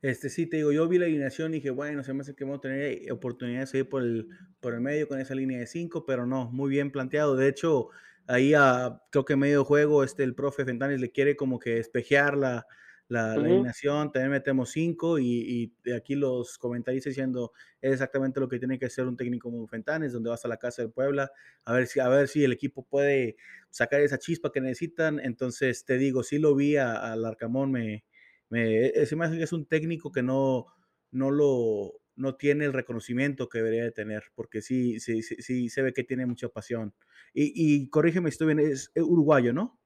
[0.00, 2.42] Este, sí, te digo, yo vi la alineación y dije, bueno, se me hace que
[2.42, 4.26] vamos a tener oportunidades de ir por el,
[4.58, 7.36] por el medio con esa línea de 5, pero no, muy bien planteado.
[7.36, 7.90] De hecho,
[8.28, 12.36] ahí a, creo que medio juego, este, el profe Fentanes le quiere como que espejear
[12.36, 12.66] la,
[13.08, 13.48] la, la Ujú.
[13.48, 18.78] alineación, también metemos 5 y, y aquí los comentaristas diciendo es exactamente lo que tiene
[18.78, 21.30] que hacer un técnico como Fentanes, donde vas a la casa del Puebla,
[21.64, 23.36] a ver si, a ver si el equipo puede
[23.70, 25.20] sacar esa chispa que necesitan.
[25.20, 28.04] Entonces, te digo, sí lo vi al Arcamón, me,
[28.48, 30.66] me, e, se me hace que es un técnico que no,
[31.10, 35.68] no lo no tiene el reconocimiento que debería de tener, porque sí, sí, sí, sí
[35.68, 36.94] se ve que tiene mucha pasión.
[37.34, 39.78] Y, y corrígeme si estoy bien, es uruguayo, ¿no?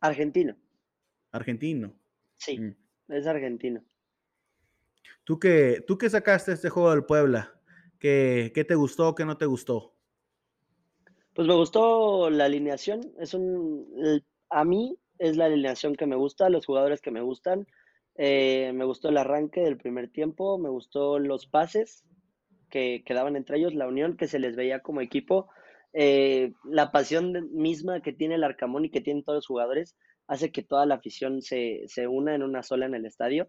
[0.00, 0.56] Argentino.
[1.32, 1.98] Argentino.
[2.36, 2.74] Sí, mm.
[3.08, 3.84] es argentino.
[5.24, 7.60] ¿Tú qué, ¿Tú qué sacaste este juego del Puebla?
[7.98, 9.94] ¿Qué, ¿Qué te gustó, qué no te gustó?
[11.34, 13.00] Pues me gustó la alineación.
[13.18, 17.66] Es un, a mí es la alineación que me gusta, los jugadores que me gustan.
[18.18, 22.04] Eh, me gustó el arranque del primer tiempo, me gustó los pases
[22.68, 25.48] que quedaban entre ellos, la unión que se les veía como equipo,
[25.92, 30.50] eh, la pasión misma que tiene el Arcamón y que tienen todos los jugadores hace
[30.50, 33.48] que toda la afición se, se una en una sola en el estadio.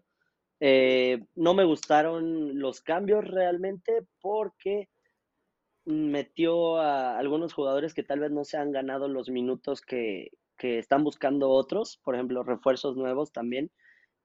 [0.60, 4.88] Eh, no me gustaron los cambios realmente porque
[5.84, 10.78] metió a algunos jugadores que tal vez no se han ganado los minutos que, que
[10.78, 13.70] están buscando otros, por ejemplo, refuerzos nuevos también.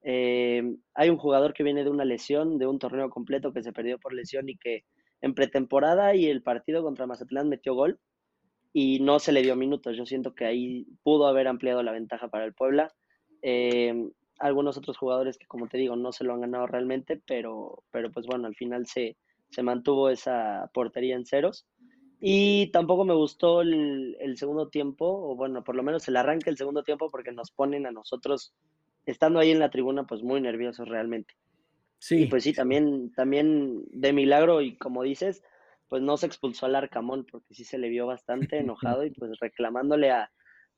[0.07, 0.61] Eh,
[0.93, 3.97] hay un jugador que viene de una lesión, de un torneo completo que se perdió
[3.97, 4.83] por lesión y que
[5.21, 7.99] en pretemporada y el partido contra Mazatlán metió gol
[8.71, 9.97] y no se le dio minutos.
[9.97, 12.93] Yo siento que ahí pudo haber ampliado la ventaja para el Puebla.
[13.41, 17.83] Eh, algunos otros jugadores que, como te digo, no se lo han ganado realmente, pero,
[17.89, 19.17] pero pues bueno, al final se,
[19.49, 21.65] se mantuvo esa portería en ceros.
[22.19, 26.45] Y tampoco me gustó el, el, segundo tiempo, o bueno, por lo menos el arranque
[26.45, 28.53] del segundo tiempo, porque nos ponen a nosotros
[29.05, 31.35] estando ahí en la tribuna, pues muy nerviosos realmente.
[31.99, 32.23] Sí.
[32.23, 35.41] Y pues sí, también, también de milagro, y como dices,
[35.87, 39.31] pues no se expulsó al Arcamón, porque sí se le vio bastante enojado y pues
[39.39, 40.31] reclamándole a,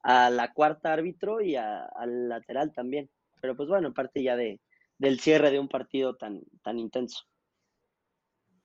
[0.03, 3.09] a la cuarta árbitro y al lateral también.
[3.41, 4.61] Pero pues bueno, parte ya de,
[4.97, 7.25] del cierre de un partido tan, tan intenso.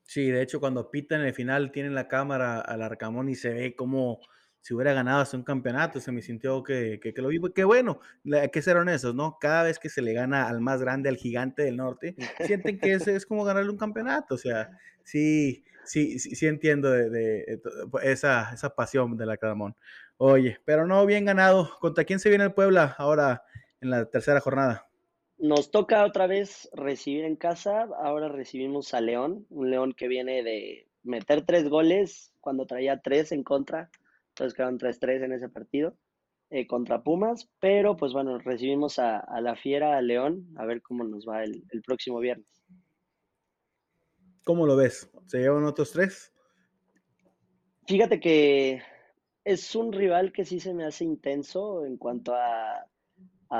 [0.04, 3.52] Sí, de hecho, cuando pitan en el final, tienen la cámara al Arcamón y se
[3.52, 4.20] ve como
[4.62, 8.00] si hubiera ganado hasta un campeonato, se me sintió que, que, lo vi, que bueno,
[8.52, 9.36] que ser honestos, ¿no?
[9.40, 12.14] Cada vez que se le gana al más grande, al gigante del norte,
[12.46, 14.70] sienten que es, es como ganarle un campeonato, o sea,
[15.02, 17.60] sí, sí, sí, entiendo de,
[18.04, 19.74] esa, esa pasión del Acadamón.
[20.16, 21.68] Oye, pero no, bien ganado.
[21.80, 23.42] ¿Contra quién se viene el Puebla ahora
[23.80, 24.86] en la tercera jornada?
[25.38, 30.44] Nos toca otra vez recibir en casa, ahora recibimos a León, un León que viene
[30.44, 33.90] de meter tres goles cuando traía tres en contra
[34.32, 35.94] entonces quedaron 3-3 en ese partido
[36.48, 41.04] eh, contra Pumas, pero pues bueno, recibimos a, la Fiera, a León, a ver cómo
[41.04, 42.46] nos va el, próximo viernes.
[44.44, 45.10] ¿Cómo lo ves?
[45.26, 46.32] ¿Se llevan otros tres?
[47.86, 48.82] Fíjate que
[49.44, 52.86] es un rival que sí se me hace intenso en cuanto a,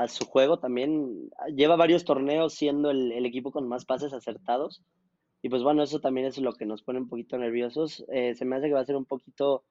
[0.07, 1.29] su juego también.
[1.55, 4.83] Lleva varios torneos siendo el, equipo con más pases acertados.
[5.41, 8.03] Y pues bueno, eso también es lo que nos pone un poquito nerviosos.
[8.11, 9.63] Eh, se me hace que va a ser un poquito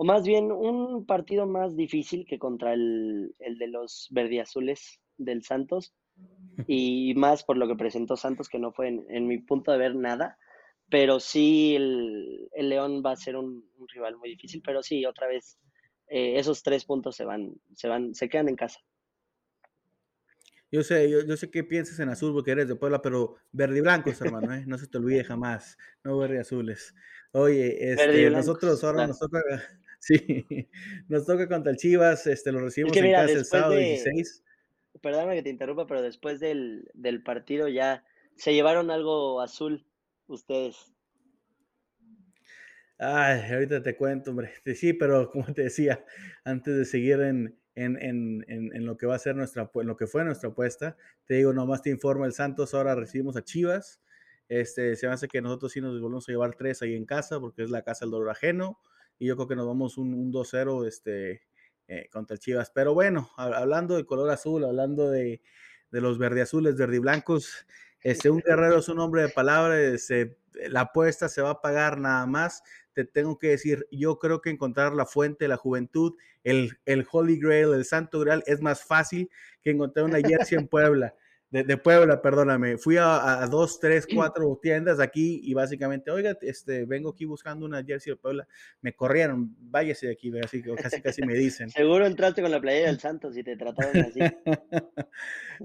[0.00, 5.92] o más bien un partido más difícil que contra el, de los verdiazules del Santos,
[6.66, 9.94] y más por lo que presentó Santos, que no fue en, mi punto de ver
[9.94, 10.38] nada,
[10.88, 15.58] pero sí el, León va a ser un, rival muy difícil, pero sí, otra vez,
[16.08, 18.80] eh, esos tres puntos se van, se van, se quedan en casa.
[20.72, 23.80] Yo sé, yo, sé que piensas en azul porque eres de Puebla, pero verde y
[23.82, 24.64] blancos, hermano, ¿eh?
[24.66, 26.94] no se te olvide jamás, no verde y azules.
[27.32, 29.40] Oye, este, nosotros ahora nos toca
[30.00, 30.16] Sí,
[31.08, 34.42] nos toca contra el Chivas, este, lo recibimos en casa el sábado 16.
[35.00, 36.90] Perdóname que te interrumpa, pero después del,
[37.24, 39.86] partido ya se llevaron algo azul
[40.26, 40.92] ustedes.
[42.98, 44.52] Ay, ahorita te cuento, hombre.
[44.74, 46.04] Sí, pero como te decía,
[46.44, 50.24] antes de seguir en, en, lo que va a ser nuestra, en lo que fue
[50.24, 54.00] nuestra apuesta, te digo, nomás te informo, el Santos ahora recibimos a Chivas.
[54.48, 57.38] Este, se me hace que nosotros sí nos volvemos a llevar tres ahí en casa,
[57.38, 58.78] porque es la casa del dolor ajeno
[59.20, 61.42] y yo creo que nos vamos un, un 2-0 este,
[61.86, 62.70] eh, contra el Chivas.
[62.74, 65.42] Pero bueno, hablando de color azul, hablando de,
[65.90, 67.66] de los verde azules, verde blancos,
[68.00, 69.76] este, un guerrero es un hombre de palabra,
[70.68, 72.62] la apuesta se va a pagar nada más.
[72.94, 77.38] Te tengo que decir, yo creo que encontrar la fuente la juventud, el, el Holy
[77.38, 79.30] Grail, el Santo Grail, es más fácil
[79.62, 81.14] que encontrar una jersey en Puebla
[81.50, 82.78] de, Puebla, perdóname.
[82.78, 87.82] Fui a, dos, tres, cuatro tiendas aquí y básicamente, oiga, este, vengo aquí buscando una
[87.82, 88.46] jersey de Puebla.
[88.80, 91.68] Me corrieron, váyase de aquí, así que casi, casi me dicen.
[91.70, 94.20] Seguro entraste con la playa del Santos y te trataron así.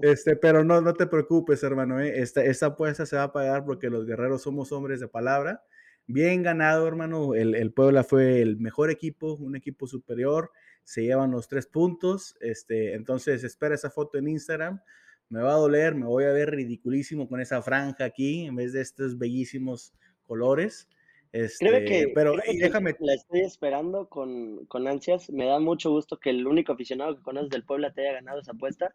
[0.02, 2.00] este, pero no, no te preocupes, hermano.
[2.00, 2.20] ¿eh?
[2.20, 5.62] Esta, esta apuesta se va a pagar porque los guerreros somos hombres de palabra.
[6.08, 7.34] Bien ganado, hermano.
[7.34, 10.50] El, el Puebla fue el mejor equipo, un equipo superior.
[10.82, 12.36] Se llevan los tres puntos.
[12.40, 14.80] Este, entonces, espera esa foto en Instagram
[15.28, 18.72] me va a doler, me voy a ver ridiculísimo con esa franja aquí en vez
[18.72, 19.92] de estos bellísimos
[20.26, 20.88] colores.
[21.32, 22.94] Este, que, pero déjame.
[23.00, 25.30] la estoy esperando con, con, ansias.
[25.30, 28.40] Me da mucho gusto que el único aficionado que conoces del Puebla te haya ganado
[28.40, 28.94] esa apuesta.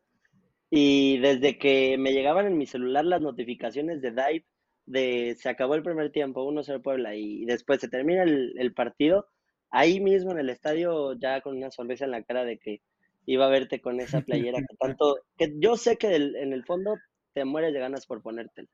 [0.69, 4.45] Y desde que me llegaban en mi celular las notificaciones de Dive
[4.85, 9.27] de se acabó el primer tiempo, 1-0 Puebla, y después se termina el, el, partido,
[9.69, 12.81] ahí mismo en el estadio, ya con una sonrisa en la cara de que
[13.25, 16.95] iba a verte con esa playera que tanto, que yo sé que en el fondo
[17.33, 18.67] te mueres de ganas por ponértela.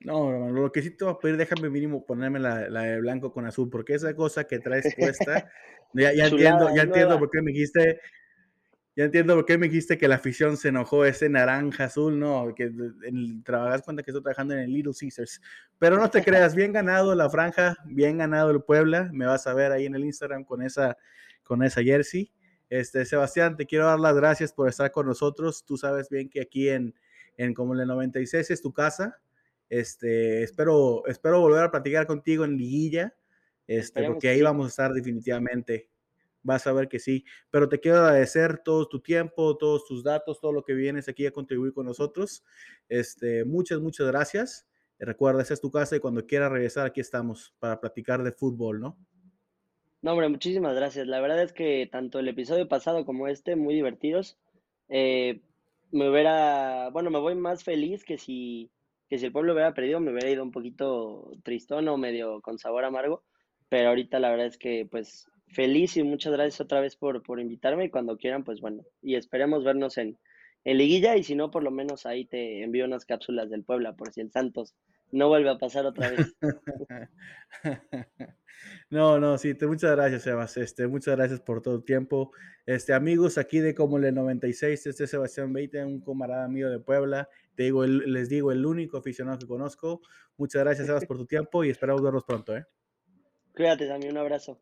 [0.00, 3.00] No, hermano, lo que sí te voy a pedir, déjame mínimo ponerme la, la, de
[3.00, 5.50] blanco con azul, porque esa cosa que traes puesta,
[5.92, 8.00] ya, ya entiendo, ya entiendo por qué me dijiste,
[8.94, 12.54] ya entiendo por qué me dijiste que la afición se enojó, ese naranja azul, no,
[12.54, 12.70] que
[13.44, 15.40] trabajas cuenta que estoy trabajando en el Little Caesars,
[15.78, 19.54] pero no te creas, bien ganado la franja, bien ganado el Puebla, me vas a
[19.54, 20.96] ver ahí en el Instagram con esa,
[21.42, 22.30] con esa jersey.
[22.70, 26.40] Este, Sebastián, te quiero dar las gracias por estar con nosotros, tú sabes bien que
[26.40, 26.94] aquí en,
[27.36, 29.18] en como el 96 es tu casa,
[29.70, 33.14] este, espero, espero volver a platicar contigo en liguilla,
[33.66, 35.90] este, porque ahí vamos a estar definitivamente.
[36.42, 37.24] Vas a ver que sí.
[37.50, 41.26] Pero te quiero agradecer todo tu tiempo, todos tus datos, todo lo que vienes aquí
[41.26, 42.44] a contribuir con nosotros.
[42.88, 44.66] Este, muchas, muchas gracias.
[44.98, 48.80] Recuerda, esa es tu casa y cuando quieras regresar, aquí estamos para platicar de fútbol,
[48.80, 48.96] ¿no?
[50.02, 51.06] No, hombre, muchísimas gracias.
[51.06, 54.38] La verdad es que tanto el episodio pasado como este, muy divertidos.
[54.88, 55.40] Eh,
[55.90, 58.70] me hubiera, bueno, me voy más feliz que si
[59.08, 62.58] que si el pueblo hubiera perdido me hubiera ido un poquito tristón o medio con
[62.58, 63.24] sabor amargo,
[63.68, 67.40] pero ahorita la verdad es que pues feliz y muchas gracias otra vez por, por
[67.40, 70.18] invitarme y cuando quieran pues bueno, y esperemos vernos en,
[70.64, 73.94] en liguilla y si no por lo menos ahí te envío unas cápsulas del Puebla
[73.94, 74.74] por si el Santos
[75.10, 76.34] no vuelve a pasar otra vez.
[78.90, 80.56] No, no, sí, te, muchas gracias, Sebas.
[80.56, 82.32] Este, muchas gracias por todo el tiempo.
[82.66, 86.78] Este, amigos aquí de Como el 96, este es Sebastián Beite, un camarada mío de
[86.78, 87.28] Puebla.
[87.54, 90.00] Te digo, les digo, el único aficionado que conozco.
[90.36, 92.64] Muchas gracias, Sebas, por tu tiempo y esperamos vernos pronto, ¿eh?
[93.54, 94.60] Cuídate, también, un abrazo.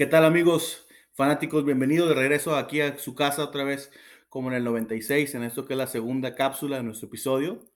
[0.00, 1.62] ¿Qué tal amigos fanáticos?
[1.62, 3.92] Bienvenidos de regreso aquí a su casa otra vez
[4.30, 7.66] como en el 96, en esto que es la segunda cápsula de nuestro episodio.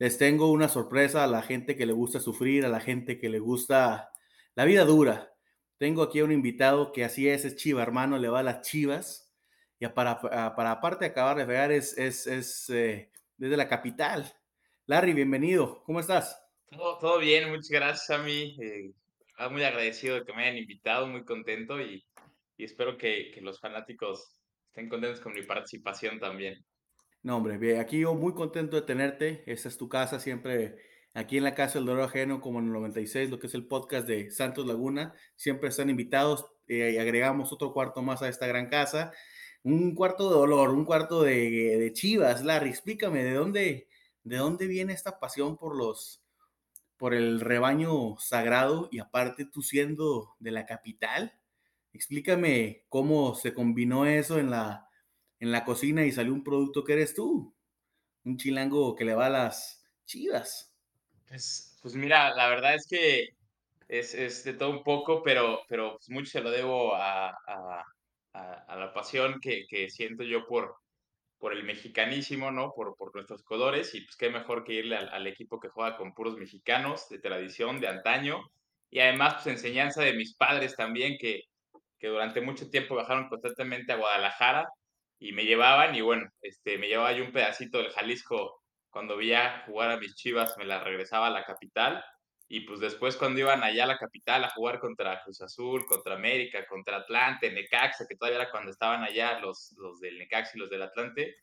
[0.00, 3.28] Les tengo una sorpresa a la gente que le gusta sufrir, a la gente que
[3.28, 4.10] le gusta
[4.56, 5.32] la vida dura.
[5.78, 8.62] Tengo aquí a un invitado que así es, es chiva hermano, le va a las
[8.62, 9.32] chivas.
[9.78, 14.34] Y para, para aparte de acabar de pegar, es, es, es eh, desde la capital.
[14.86, 16.36] Larry, bienvenido, ¿cómo estás?
[16.68, 18.56] Todo, bien, muchas gracias a mí.
[18.60, 18.92] Eh,
[19.42, 22.04] Ah, muy agradecido de que me hayan invitado, muy contento y,
[22.58, 24.36] espero que, los fanáticos
[24.68, 26.62] estén contentos con mi participación también.
[27.22, 29.42] No, hombre, bien, aquí yo muy contento de tenerte.
[29.46, 30.76] Esta es tu casa, siempre
[31.14, 33.66] aquí en la Casa del Dolor Ajeno, como en el 96, lo que es el
[33.66, 35.14] podcast de Santos Laguna.
[35.36, 39.10] Siempre están invitados eh, y agregamos otro cuarto más a esta gran casa.
[39.62, 42.44] Un cuarto de dolor, un cuarto de, de chivas.
[42.44, 43.88] Larry, explícame, ¿de dónde,
[44.22, 46.22] ¿de dónde viene esta pasión por los,
[47.00, 51.32] por el rebaño sagrado y aparte tú siendo de la capital.
[51.94, 54.86] Explícame cómo se combinó eso en la,
[55.38, 57.56] en la cocina y salió un producto que eres tú,
[58.24, 60.76] un chilango que le va a las chivas.
[61.26, 63.30] Pues, pues mira, la verdad es que
[63.88, 67.34] es, de todo un poco, pero, pero pues mucho se lo debo a,
[68.34, 70.76] la pasión que, que siento yo por,
[71.40, 72.72] por el mexicanísimo, ¿no?
[72.72, 76.14] Por, por nuestros colores y pues qué mejor que irle al, equipo que juega con
[76.14, 78.42] puros mexicanos de tradición, de antaño
[78.90, 81.44] y además pues enseñanza de mis padres también que,
[81.98, 84.68] que durante mucho tiempo viajaron constantemente a Guadalajara
[85.18, 89.64] y me llevaban y bueno, este, me llevaba yo un pedacito del Jalisco cuando veía
[89.66, 92.04] jugar a mis chivas, me la regresaba a la capital
[92.52, 96.16] y pues después cuando iban allá a la capital a jugar contra Cruz Azul, contra
[96.16, 100.58] América, contra Atlante, Necaxa, que todavía era cuando estaban allá los, los del Necaxa y
[100.58, 101.36] los del Atlante,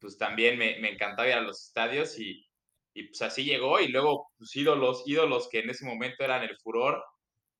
[0.00, 2.44] pues también me, me encantaba ir a los estadios y,
[2.92, 6.56] y pues así llegó y luego pues ídolos, ídolos que en ese momento eran el
[6.58, 7.04] furor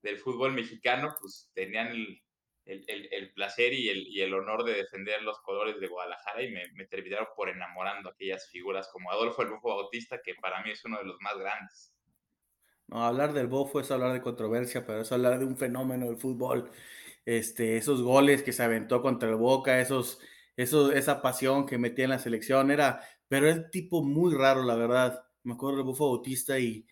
[0.03, 2.21] del fútbol mexicano, pues tenían el,
[2.65, 6.51] el, el, placer y el, y el, honor de defender los colores de Guadalajara y
[6.51, 10.73] me, me terminaron por enamorando aquellas figuras como Adolfo el Bufo Bautista, que para mí
[10.73, 11.95] es uno de los más grandes.
[12.89, 16.17] No, hablar del bofo es hablar de controversia, pero es hablar de un fenómeno del
[16.17, 16.71] fútbol.
[17.27, 20.21] Este, esos goles que se aventó contra el Boca, esos,
[20.57, 24.75] esos, esa pasión que metía en la selección, era, pero el tipo muy raro, la
[24.75, 25.23] verdad.
[25.45, 26.87] Me acuerdo del Bofo Bautista y,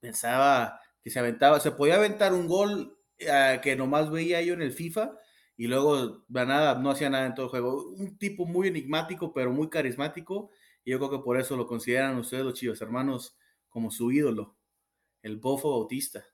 [0.00, 4.62] pensaba que se aventaba, se podía aventar un gol eh, que nomás veía yo en
[4.62, 5.12] el FIFA
[5.56, 7.88] y luego nada, no hacía nada en todo el juego.
[7.90, 10.50] Un tipo muy enigmático, pero muy carismático.
[10.84, 13.36] Y yo creo que por eso lo consideran ustedes los chivos hermanos
[13.68, 14.56] como su ídolo
[15.22, 16.24] el Bofo Bautista.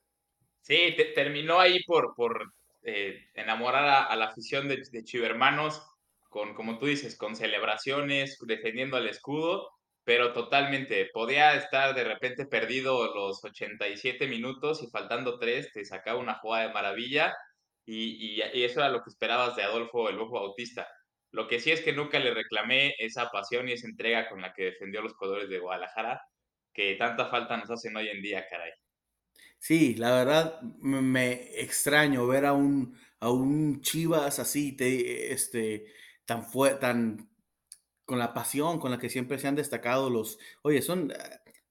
[0.61, 5.81] Sí, terminó ahí por, por eh, enamorar a, la afición de, de Chivermanos,
[6.29, 9.69] con, como tú dices, con celebraciones, defendiendo al escudo,
[10.03, 16.19] pero totalmente, podía estar de repente perdido los 87 minutos y faltando tres, te sacaba
[16.19, 17.33] una jugada de maravilla
[17.85, 20.87] y, y, eso era lo que esperabas de Adolfo el Bofo Bautista.
[21.31, 24.53] Lo que sí es que nunca le reclamé esa pasión y esa entrega con la
[24.53, 26.21] que defendió los jugadores de Guadalajara,
[26.79, 28.71] que tanta falta nos hacen hoy en día, caray.
[29.57, 35.87] Sí, la verdad me extraño ver a un, a un Chivas así, te, este,
[36.23, 37.29] tan, fue, tan
[38.05, 40.39] con la pasión con la que siempre se han destacado los.
[40.61, 41.11] Oye, son.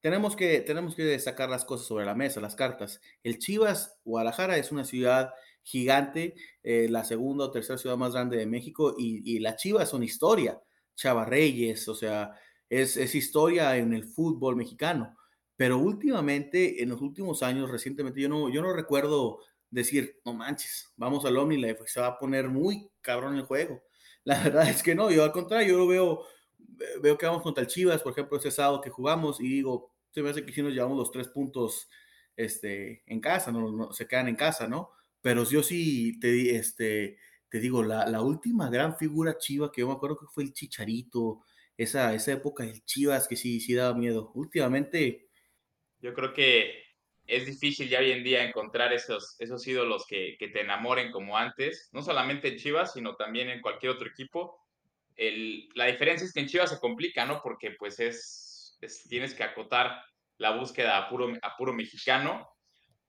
[0.00, 3.00] Tenemos que, tenemos que destacar las cosas sobre la mesa, las cartas.
[3.22, 5.32] El Chivas, Guadalajara, es una ciudad
[5.62, 9.88] gigante, eh, la segunda o tercera ciudad más grande de México, y, y la Chivas
[9.88, 10.61] son historia.
[10.94, 12.34] Chava Reyes, o sea,
[12.68, 15.16] es, es historia en el fútbol mexicano.
[15.56, 19.40] Pero últimamente, en los últimos años, recientemente, yo no, yo no recuerdo
[19.70, 23.82] decir, no manches, vamos al OmniLife, se va a poner muy cabrón el juego.
[24.24, 26.24] La verdad es que no, yo al contrario, yo lo veo,
[27.02, 30.22] veo que vamos contra el Chivas, por ejemplo, ese sábado que jugamos y digo, se
[30.22, 31.88] me hace que si nos llevamos los tres puntos
[32.36, 34.90] este, en casa, no, no, se quedan en casa, ¿no?
[35.20, 39.88] Pero yo sí te, este, te digo, la, la, última gran figura chiva que yo
[39.88, 41.42] me acuerdo que fue el Chicharito,
[41.79, 44.33] esa, esa época del Chivas que sí, sí daba miedo.
[44.35, 45.29] Últimamente,
[46.01, 46.83] yo creo que
[47.26, 51.37] es difícil ya hoy en día encontrar esos, esos ídolos que, que te enamoren como
[51.37, 54.66] antes, no solamente en Chivas, sino también en cualquier otro equipo.
[55.14, 57.41] El, la diferencia es que en Chivas se complica, ¿no?
[57.43, 60.03] Porque pues es, es tienes que acotar
[60.39, 62.49] la búsqueda a puro, a puro mexicano,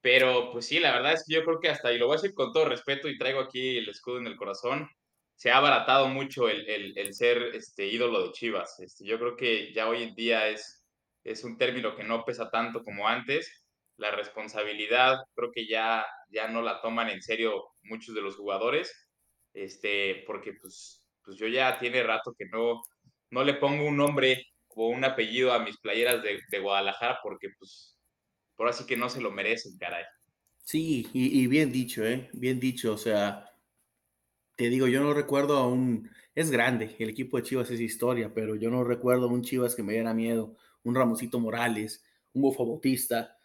[0.02, 2.22] pero pues sí, la verdad es que yo creo que hasta, y lo voy a
[2.22, 4.90] decir con todo respeto y traigo aquí el escudo en el corazón,
[5.40, 8.78] se ha abaratado mucho el, el, el ser este ídolo de Chivas.
[8.82, 10.80] Este, yo creo que ya hoy en día es
[11.24, 13.66] es un término que no pesa tanto como antes.
[13.98, 18.92] La responsabilidad creo que ya, ya no la toman en serio muchos de los jugadores,
[19.54, 22.82] este, porque pues, pues yo ya tiene rato que no,
[23.30, 27.50] no le pongo un nombre o un apellido a mis playeras de, de Guadalajara porque
[27.58, 27.98] pues
[28.56, 30.04] por así que no se lo merecen, caray.
[30.64, 32.30] Sí, y, y, bien dicho, ¿eh?
[32.34, 33.49] Bien dicho, o sea,
[34.60, 38.34] te digo, yo no recuerdo a un, es grande, el equipo de Chivas es historia,
[38.34, 42.03] pero yo no recuerdo a un Chivas que me diera miedo un Ramosito Morales,
[42.34, 43.38] un Bofo Bautista,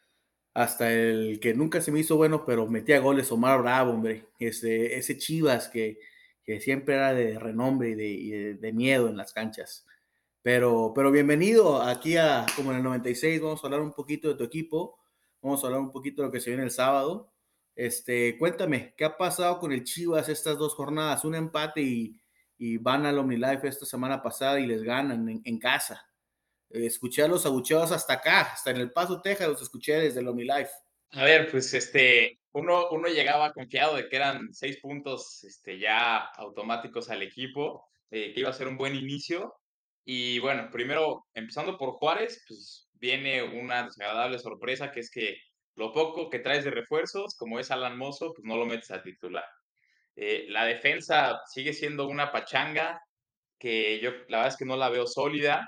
[0.54, 4.96] hasta el que nunca se me hizo bueno, pero metía goles, Omar Bravo, hombre, ese,
[4.96, 6.00] ese Chivas que,
[6.42, 9.86] que siempre era de renombre y de, y de, de, miedo en las canchas.
[10.42, 14.34] Pero, pero bienvenido aquí a como en el 96, vamos a hablar un poquito de
[14.34, 14.98] tu equipo,
[15.40, 17.34] vamos a hablar un poquito de lo que se viene el sábado.
[17.75, 21.25] Este, cuéntame, ¿qué ha pasado con el Chivas estas dos jornadas?
[21.25, 22.20] Un empate y,
[22.57, 26.07] y van al OmniLife esta semana pasada y les ganan en, casa
[26.83, 30.29] escuché a los abucheos hasta acá, hasta en El Paso, Texas, los escuché desde el
[30.29, 30.70] OmniLife.
[31.12, 36.18] A ver, pues este, uno, uno llegaba confiado de que eran seis puntos este, ya
[36.18, 39.55] automáticos al equipo, eh, que iba a ser un buen inicio.
[40.05, 45.37] Y bueno, primero, empezando por Juárez, pues viene una desagradable sorpresa, que es que
[45.77, 49.03] lo poco que traes de refuerzos, como es Alan Mozo, pues no lo metes a
[49.03, 49.45] titular.
[50.16, 53.01] Eh, la defensa sigue siendo una pachanga
[53.59, 55.66] que yo la verdad es que no la veo sólida.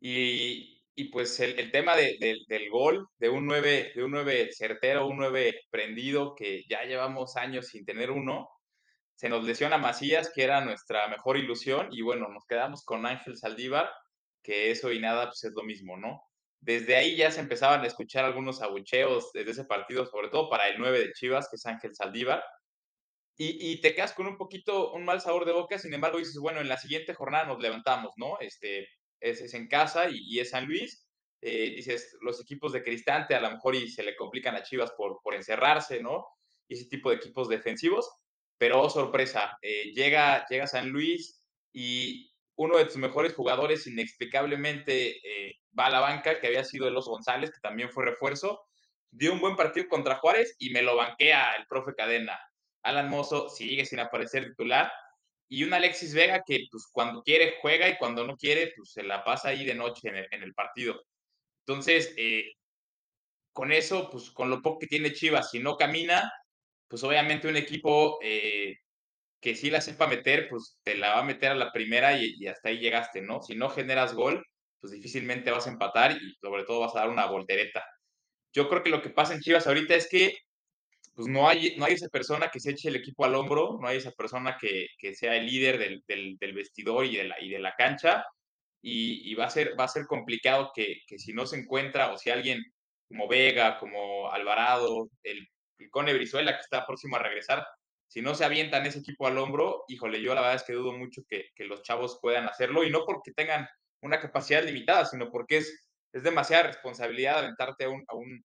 [0.00, 4.10] Y, y pues el, el tema de, de, del gol, de un 9, de un
[4.12, 8.48] 9 certero, un 9 prendido, que ya llevamos años sin tener uno,
[9.14, 13.36] se nos lesiona Macías, que era nuestra mejor ilusión, y bueno, nos quedamos con Ángel
[13.36, 13.90] Saldívar,
[14.42, 16.22] que eso y nada pues es lo mismo, ¿no?
[16.60, 20.68] Desde ahí ya se empezaban a escuchar algunos abucheos desde ese partido, sobre todo para
[20.68, 22.42] el 9 de Chivas, que es Ángel Saldívar,
[23.36, 26.36] y, y, te quedas con un poquito, un mal sabor de boca, sin embargo dices,
[26.36, 28.38] bueno, en la siguiente jornada nos levantamos, ¿no?
[28.38, 28.86] Este,
[29.18, 31.06] es, es en casa y, y, es San Luis.
[31.40, 34.92] Eh, dices, los equipos de Cristante a lo mejor y se le complican a Chivas
[34.92, 36.26] por, por encerrarse, ¿no?
[36.68, 38.10] Y ese tipo de equipos defensivos.
[38.58, 41.42] Pero, oh, sorpresa, eh, llega, llega San Luis
[41.72, 42.29] y
[42.60, 47.06] uno de tus mejores jugadores inexplicablemente eh, va a la banca, que había sido Elos
[47.06, 48.60] González, que también fue refuerzo.
[49.10, 52.38] Dio un buen partido contra Juárez y me lo banquea el profe Cadena.
[52.82, 54.92] Alan Mozo sigue sin aparecer titular
[55.48, 59.04] y un Alexis Vega que pues cuando quiere juega y cuando no quiere pues se
[59.04, 61.02] la pasa ahí de noche en el, en el partido.
[61.66, 62.52] Entonces, eh,
[63.54, 66.30] con eso, pues con lo poco que tiene Chivas, si no camina,
[66.88, 68.80] pues obviamente un equipo eh,
[69.40, 72.34] que sí la sepa meter, pues te la va a meter a la primera y,
[72.38, 73.42] y, hasta ahí llegaste, ¿no?
[73.42, 74.44] Si no generas gol,
[74.80, 77.84] pues difícilmente vas a empatar y sobre todo vas a dar una voltereta.
[78.52, 80.34] Yo creo que lo que pasa en Chivas ahorita es que
[81.14, 83.88] pues no hay, no hay esa persona que se eche el equipo al hombro, no
[83.88, 87.40] hay esa persona que, que sea el líder del, del, del, vestidor y de la,
[87.40, 88.24] y de la cancha,
[88.82, 92.12] y, y, va, a ser, va a ser complicado que, que, si no se encuentra,
[92.12, 92.62] o si alguien
[93.08, 95.46] como Vega, como Alvarado, el,
[95.78, 97.66] el Cone Brizuela, que está próximo a regresar,
[98.10, 100.92] si no se avientan ese equipo al hombro, híjole, yo la verdad es que dudo
[100.92, 103.68] mucho que, que los chavos puedan hacerlo, y no porque tengan
[104.02, 108.44] una capacidad limitada, sino porque es, es demasiada responsabilidad aventarte a un, a un,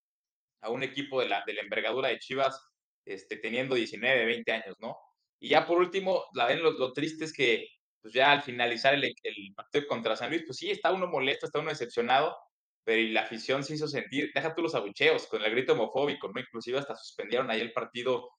[0.62, 2.62] a un equipo de la, de la envergadura de Chivas
[3.06, 4.98] este, teniendo 19, 20 años, ¿no?
[5.40, 7.68] Y ya por último, la ven lo, lo triste es que
[8.04, 11.48] pues ya al finalizar el, el partido contra San Luis, pues sí, está uno molesto,
[11.48, 12.38] está uno decepcionado,
[12.84, 16.28] pero y la afición se hizo sentir, deja tú los abucheos con el grito homofóbico,
[16.32, 16.40] ¿no?
[16.40, 18.30] Inclusive hasta suspendieron ahí el partido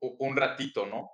[0.00, 1.10] un ratito, ¿no?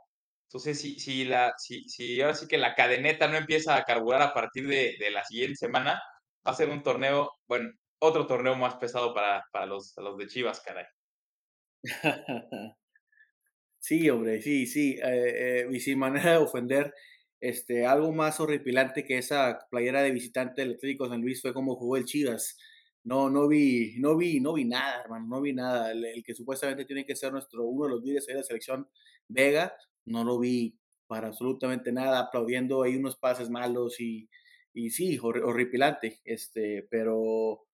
[0.49, 4.23] Entonces, si, si, la, si, si ahora sí que la cadeneta no empieza a carburar
[4.23, 6.03] a partir de, de la siguiente semana,
[6.47, 10.27] va a ser un torneo, bueno, otro torneo más pesado para, para los, los de
[10.27, 10.87] Chivas, caray.
[13.79, 14.99] sí, hombre, sí, sí.
[15.03, 16.95] Eh, eh, y sin manera de ofender,
[17.41, 21.77] este, algo más horripilante que esa playera de visitante del Atlético San Luis fue como
[21.77, 22.59] jugó el Chivas.
[23.05, 25.93] No, no vi, no vi, no vi nada, hermano, no vi nada.
[25.93, 28.89] El, que supuestamente tiene que ser nuestro, uno de los líderes de la selección,
[29.29, 29.75] Vega,
[30.05, 34.29] no lo vi para absolutamente nada, aplaudiendo ahí unos pases malos y,
[34.73, 37.67] y sí, horripilante, este, pero,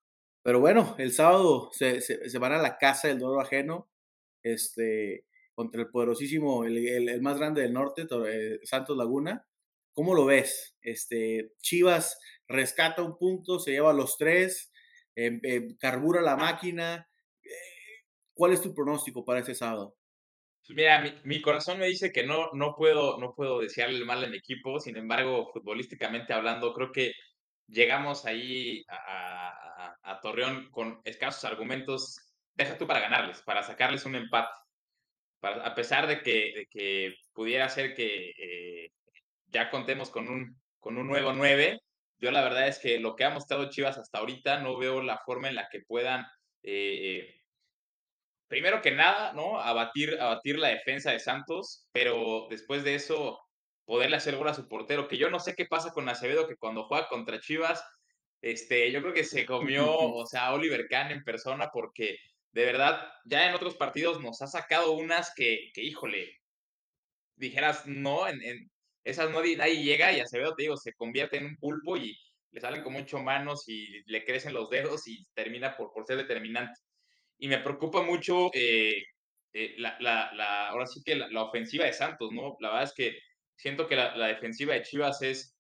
[0.43, 3.91] pero bueno, el sábado se, se, van a la casa del dolor ajeno,
[4.43, 9.47] este, contra el poderosísimo, el, el, más grande del norte, eh, Santos Laguna.
[9.93, 10.77] ¿Cómo lo ves?
[10.83, 14.71] Este, Chivas rescata un punto, se lleva los tres,
[15.17, 17.09] em, em, carbura la máquina.
[17.43, 17.49] Eh,
[18.35, 19.97] ¿Cuál es tu pronóstico para ese sábado?
[20.67, 24.25] Pues mira, mi, corazón me dice que no, no, puedo, no puedo desearle el mal
[24.25, 27.13] al equipo, sin embargo, futbolísticamente hablando, creo que
[27.69, 32.17] llegamos ahí a, Torreón con escasos argumentos,
[32.55, 34.49] deja tú para ganarles, para sacarles un empate.
[35.43, 38.91] A pesar de que, que pudiera ser que eh,
[39.47, 41.81] ya contemos con un, con un nuevo 9,
[42.19, 45.19] yo la verdad es que lo que ha mostrado Chivas hasta ahorita no veo la
[45.19, 46.23] forma en la que puedan
[46.63, 47.37] eh, eh,
[48.49, 49.61] primero que nada, ¿no?
[49.61, 53.41] Abatir, abatir la defensa de Santos, pero después de eso,
[53.85, 56.57] poderle hacer gol a su portero, que yo no sé qué pasa con Acevedo, que
[56.57, 57.85] cuando juega contra Chivas,
[58.43, 62.19] este, yo creo que se comió, o sea, Oliver Kahn en persona, porque
[62.53, 66.41] de verdad, ya en otros partidos nos ha sacado unas que, que híjole,
[67.37, 68.71] dijeras, no, en, en
[69.07, 72.19] esas no nadie llega y Acevedo, te digo, se convierte en un pulpo y
[72.51, 76.17] le salen como ocho manos y le crecen los dedos y termina por, por ser
[76.17, 76.81] determinante
[77.39, 79.03] y me preocupa mucho eh,
[79.53, 82.57] eh, la, la, ahora sí que la, ofensiva de Santos, ¿no?
[82.61, 83.19] La verdad es que
[83.55, 85.57] siento que la, defensiva de Chivas es,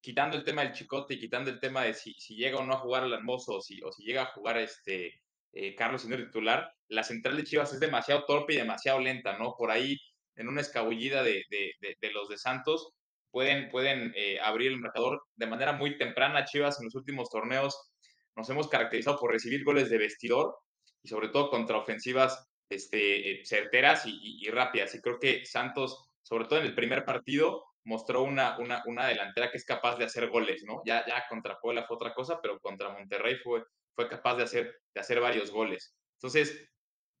[0.00, 2.74] quitando el tema del chicote y quitando el tema de si, si llega o no
[2.74, 5.20] a jugar al hermoso o si, o si llega a jugar este
[5.52, 9.54] eh, Carlos siendo titular, la central de Chivas es demasiado torpe y demasiado lenta, ¿no?
[9.56, 9.96] Por ahí,
[10.36, 12.92] en una escabullida de, de, de, los de Santos,
[13.30, 16.44] pueden, pueden abrir el marcador de manera muy temprana.
[16.44, 17.90] Chivas en los últimos torneos
[18.36, 20.56] nos hemos caracterizado por recibir goles de vestidor
[21.02, 24.94] y sobre todo contra ofensivas este, eh, certeras y, rápidas.
[24.94, 29.50] Y creo que Santos, sobre todo en el primer partido, mostró una, una, una delantera
[29.50, 30.82] que es capaz de hacer goles, ¿no?
[30.84, 33.62] Ya, ya contra Puebla fue otra cosa, pero contra Monterrey fue,
[33.94, 35.94] fue capaz de hacer, de hacer varios goles.
[36.14, 36.68] Entonces,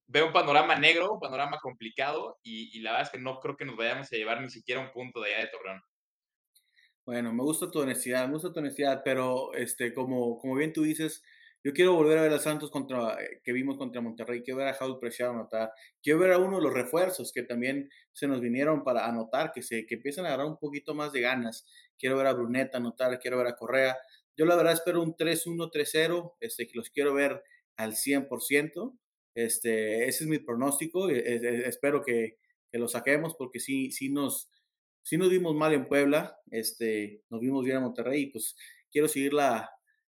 [0.08, 3.64] veo un panorama negro, un panorama complicado, y, la verdad es que no creo que
[3.64, 5.82] nos vayamos a llevar ni siquiera un punto de allá de Torreón.
[7.04, 10.82] Bueno, me gusta tu honestidad, me gusta tu honestidad, pero este, como, como bien tú
[10.82, 11.22] dices,
[11.66, 14.68] yo quiero volver a ver a Santos contra, eh, que vimos contra Monterrey, quiero ver
[14.68, 18.40] a Jaúl Preciado anotar, quiero ver a uno de los refuerzos que también se nos
[18.40, 21.66] vinieron para anotar, que, se, que empiezan a agarrar un poquito más de ganas.
[21.98, 23.96] Quiero ver a Bruneta anotar, quiero ver a Correa.
[24.36, 27.42] Yo la verdad espero un 3-1, 3-0, este, que los quiero ver
[27.76, 28.96] al 100%.
[29.36, 31.10] Este, ese es mi pronóstico.
[31.10, 32.38] E, e, e, espero que,
[32.72, 34.50] que, lo saquemos porque sí, sí, nos,
[35.02, 38.56] sí nos vimos mal en Puebla, este, nos vimos bien en Monterrey y pues
[38.90, 39.70] quiero seguir la,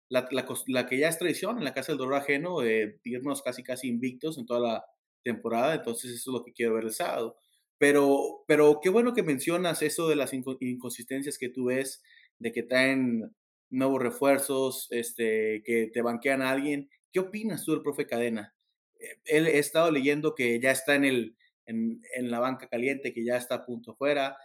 [0.10, 0.30] la,
[0.68, 3.88] la, que ya es tradición en la Casa del Dolor Ajeno, de irnos casi casi
[3.88, 4.86] invictos en toda la
[5.24, 7.36] temporada, entonces eso es lo que quiero ver el sábado.
[7.80, 12.04] Pero, pero qué bueno que mencionas eso de las inconsistencias que tú ves,
[12.38, 13.36] de que traen
[13.72, 16.90] nuevos refuerzos, este, que te banquean a alguien.
[17.12, 18.55] ¿Qué opinas tú del profe Cadena?
[19.26, 21.36] Él, he estado leyendo que ya está en, el,
[21.66, 24.38] en, en la banca caliente, que ya está a punto fuera.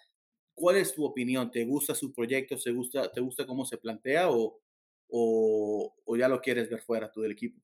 [0.55, 1.51] ¿Cuál es tu opinión?
[1.51, 2.57] ¿Te gusta su proyecto?
[2.57, 4.61] ¿Te gusta, te gusta cómo se plantea o,
[5.09, 7.61] o, ya lo quieres ver fuera tú del equipo?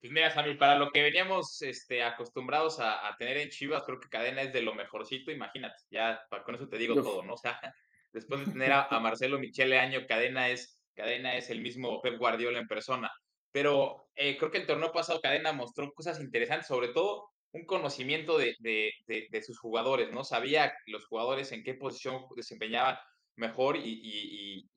[0.00, 4.10] Pues mira, Sammy, para lo que veníamos este, acostumbrados a, tener en Chivas, creo que
[4.10, 7.34] Cadena es de lo mejorcito, imagínate, ya con eso te digo todo, ¿no?
[7.34, 7.58] O sea,
[8.12, 12.58] después de tener a, Marcelo Michele Año, Cadena es, Cadena es el mismo Pep Guardiola
[12.58, 13.10] en persona.
[13.54, 18.36] Pero eh, creo que el torneo pasado Cadena mostró cosas interesantes, sobre todo un conocimiento
[18.36, 20.24] de, de, de, sus jugadores, ¿no?
[20.24, 22.96] Sabía los jugadores en qué posición desempeñaban
[23.36, 24.68] mejor y,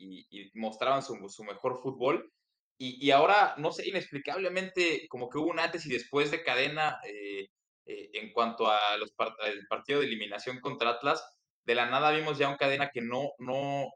[0.54, 2.32] mostraban su, mejor fútbol.
[2.78, 7.48] Y, ahora, no sé, inexplicablemente, como que hubo un antes y después de cadena eh,
[7.88, 9.12] eh, en cuanto a los
[9.48, 11.24] el partido de eliminación contra Atlas.
[11.66, 13.88] De la nada vimos ya un cadena que no, no,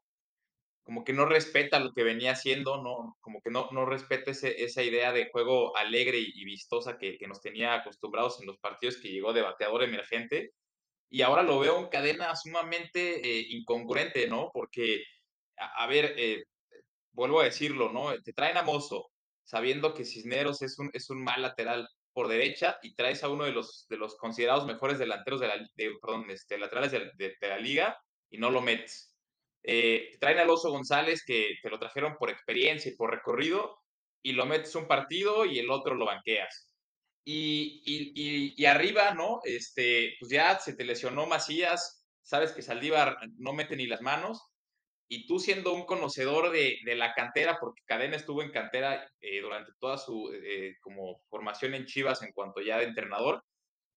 [0.92, 4.84] como que no respeta lo que venía haciendo, no, como que no, no respeta esa
[4.84, 9.08] idea de juego alegre y, vistosa que, que, nos tenía acostumbrados en los partidos que
[9.08, 10.52] llegó de bateador emergente
[11.10, 14.52] y ahora lo veo en cadena sumamente eh, incongruente, ¿no?
[14.54, 15.02] Porque,
[15.56, 16.44] a, ver, eh,
[17.14, 18.14] vuelvo a decirlo, ¿no?
[18.22, 19.12] Te traen a Mozo,
[19.46, 23.46] sabiendo que Cisneros es un, es un mal lateral por derecha y traes a uno
[23.46, 27.48] de los, de los considerados mejores delanteros de la, de, perdón, este, laterales de, de,
[27.48, 27.98] la liga
[28.30, 29.11] y no lo metes.
[29.64, 33.78] Eh, traen a Alonso González que te lo trajeron por experiencia y por recorrido
[34.24, 36.68] y lo metes un partido y el otro lo banqueas.
[37.24, 39.42] Y, y, y, arriba, ¿no?
[39.44, 44.42] Este, pues ya se te lesionó Macías, sabes que Saldívar no mete ni las manos,
[45.08, 49.42] y tú siendo un conocedor de, de la cantera, porque Cadena estuvo en cantera eh,
[49.42, 53.44] durante toda su eh, como formación en Chivas en cuanto ya de entrenador,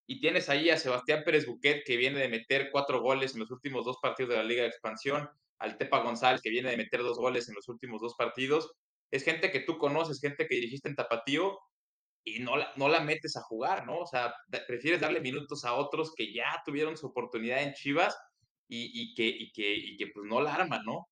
[0.07, 3.51] y tienes ahí a Sebastián Pérez Buquet, que viene de meter cuatro goles en los
[3.51, 5.29] últimos dos partidos de la Liga de Expansión,
[5.59, 8.73] al Tepa González, que viene de meter dos goles en los últimos dos partidos,
[9.11, 11.59] es gente que tú conoces, gente que dirigiste en Tapatío,
[12.25, 13.99] y no la, no la metes a jugar, ¿no?
[13.99, 14.35] O sea,
[14.67, 18.17] prefieres darle minutos a otros que ya tuvieron su oportunidad en Chivas
[18.67, 21.07] y, que, y, que, y que pues no la arman, ¿no?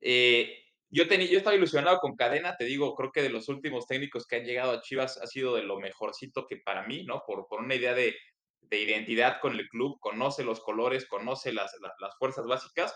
[0.00, 0.52] Eh,
[0.90, 4.26] yo, tenía, yo estaba ilusionado con Cadena, te digo, creo que de los últimos técnicos
[4.26, 7.22] que han llegado a Chivas ha sido de lo mejorcito que para mí, ¿no?
[7.26, 8.16] Por, por una idea de,
[8.60, 12.94] de identidad con el club, conoce los colores, conoce las, las, fuerzas básicas,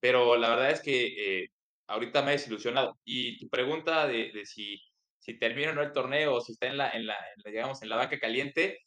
[0.00, 1.48] pero la verdad es que eh,
[1.88, 2.98] ahorita me he desilusionado.
[3.04, 4.80] Y tu pregunta de, de si
[5.28, 7.96] si termina no el torneo o si está en la, en la, digamos, en la
[7.96, 8.78] banca caliente,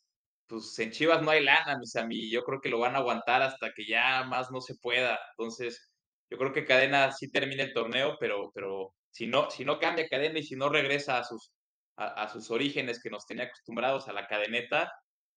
[0.47, 2.31] pues en Chivas no hay lana, mis amigos.
[2.31, 5.19] Yo creo que lo van a aguantar hasta que ya más no se pueda.
[5.37, 5.90] Entonces,
[6.31, 10.07] yo creo que Cadena sí termina el torneo, pero, pero si, no, si no cambia
[10.07, 11.51] Cadena y si no regresa a sus,
[11.97, 14.91] a, sus orígenes que nos tenía acostumbrados a la cadeneta,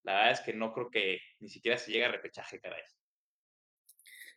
[0.04, 2.96] la verdad es que no creo que ni siquiera se llegue a repechaje cada vez.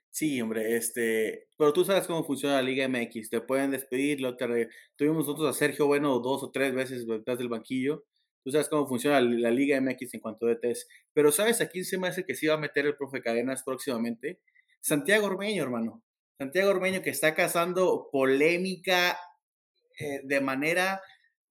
[0.09, 4.35] Sí, hombre, este, pero tú sabes cómo funciona la Liga MX, te pueden despedir, lo
[4.35, 8.03] te tuvimos nosotros a Sergio Bueno dos o tres veces detrás del banquillo,
[8.43, 11.85] tú sabes cómo funciona la, Liga MX en cuanto a DTs, pero ¿sabes a quién
[11.85, 14.39] se me hace que se va a meter el profe Cadenas próximamente?
[14.81, 16.01] Santiago Ormeño, hermano,
[16.38, 19.17] Santiago Ormeño que está cazando polémica
[19.99, 21.01] eh, de manera,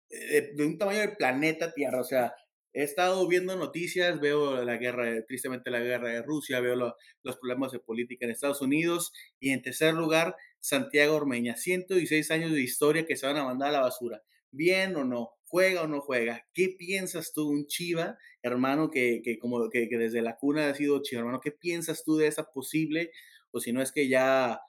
[0.09, 2.35] eh, de un tamaño del planeta Tierra, o sea,
[2.73, 7.73] he estado viendo noticias, veo la guerra, tristemente la guerra de Rusia, veo los problemas
[7.73, 13.07] de política en Estados Unidos y en tercer lugar, Santiago Ormeña, 116 años de historia
[13.07, 14.23] que se van a mandar a la basura.
[14.53, 16.47] Bien o no, juega o no juega.
[16.53, 21.03] ¿Qué piensas tú, un Chiva, hermano, que, que como que, desde la cuna ha sido
[21.03, 21.41] Chiva, hermano?
[21.41, 23.11] ¿Qué piensas tú de esa posible,
[23.53, 24.61] o si no es que ya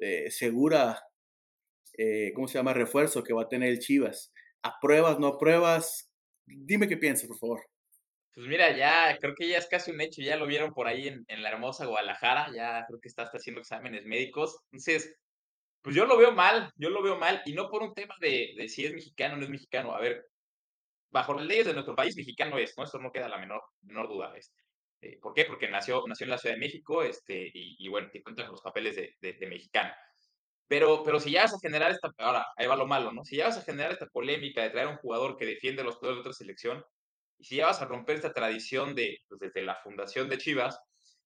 [0.00, 1.00] eh, segura,
[1.96, 2.74] eh, ¿cómo se llama?
[2.74, 4.32] Refuerzo que va a tener el Chivas.
[4.62, 6.10] ¿Apruebas, no apruebas?
[6.46, 7.60] Dime qué piensas, por favor.
[8.34, 11.08] Pues mira, ya creo que ya es casi un hecho, ya lo vieron por ahí
[11.08, 14.58] en, en la hermosa Guadalajara, ya creo que está, está haciendo exámenes médicos.
[14.70, 15.14] Entonces,
[15.82, 18.54] pues yo lo veo mal, yo lo veo mal, y no por un tema de,
[18.56, 19.94] de si es mexicano o no es mexicano.
[19.94, 20.26] A ver,
[21.10, 22.84] bajo las leyes de nuestro país, mexicano es, ¿no?
[22.84, 24.32] Eso no queda la menor, menor duda.
[24.36, 24.62] Este.
[25.00, 25.44] Eh, ¿Por qué?
[25.46, 28.60] Porque nació, nació en la Ciudad de México este, y, y bueno, te cuentan los
[28.60, 29.92] papeles de, de, de mexicano.
[30.68, 33.24] Pero, pero si vas a generar esta, ahora, ahí va lo malo, ¿no?
[33.24, 36.18] Si vas a generar esta polémica de traer a un jugador que defiende los colores
[36.18, 36.84] de otra selección,
[37.38, 40.78] y si vas a romper esta tradición de, pues desde la fundación de Chivas,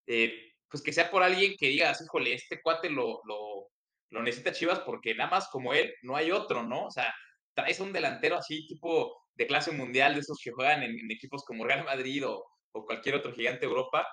[0.07, 3.69] eh, pues que sea por alguien que diga, híjole, este cuate lo, lo,
[4.11, 6.87] lo, necesita Chivas porque nada más como él no hay otro, ¿no?
[6.87, 7.13] O sea,
[7.55, 11.11] traes a un delantero así tipo de clase mundial, de esos que juegan en, en
[11.11, 14.07] equipos como Real Madrid o, o, cualquier otro gigante de Europa,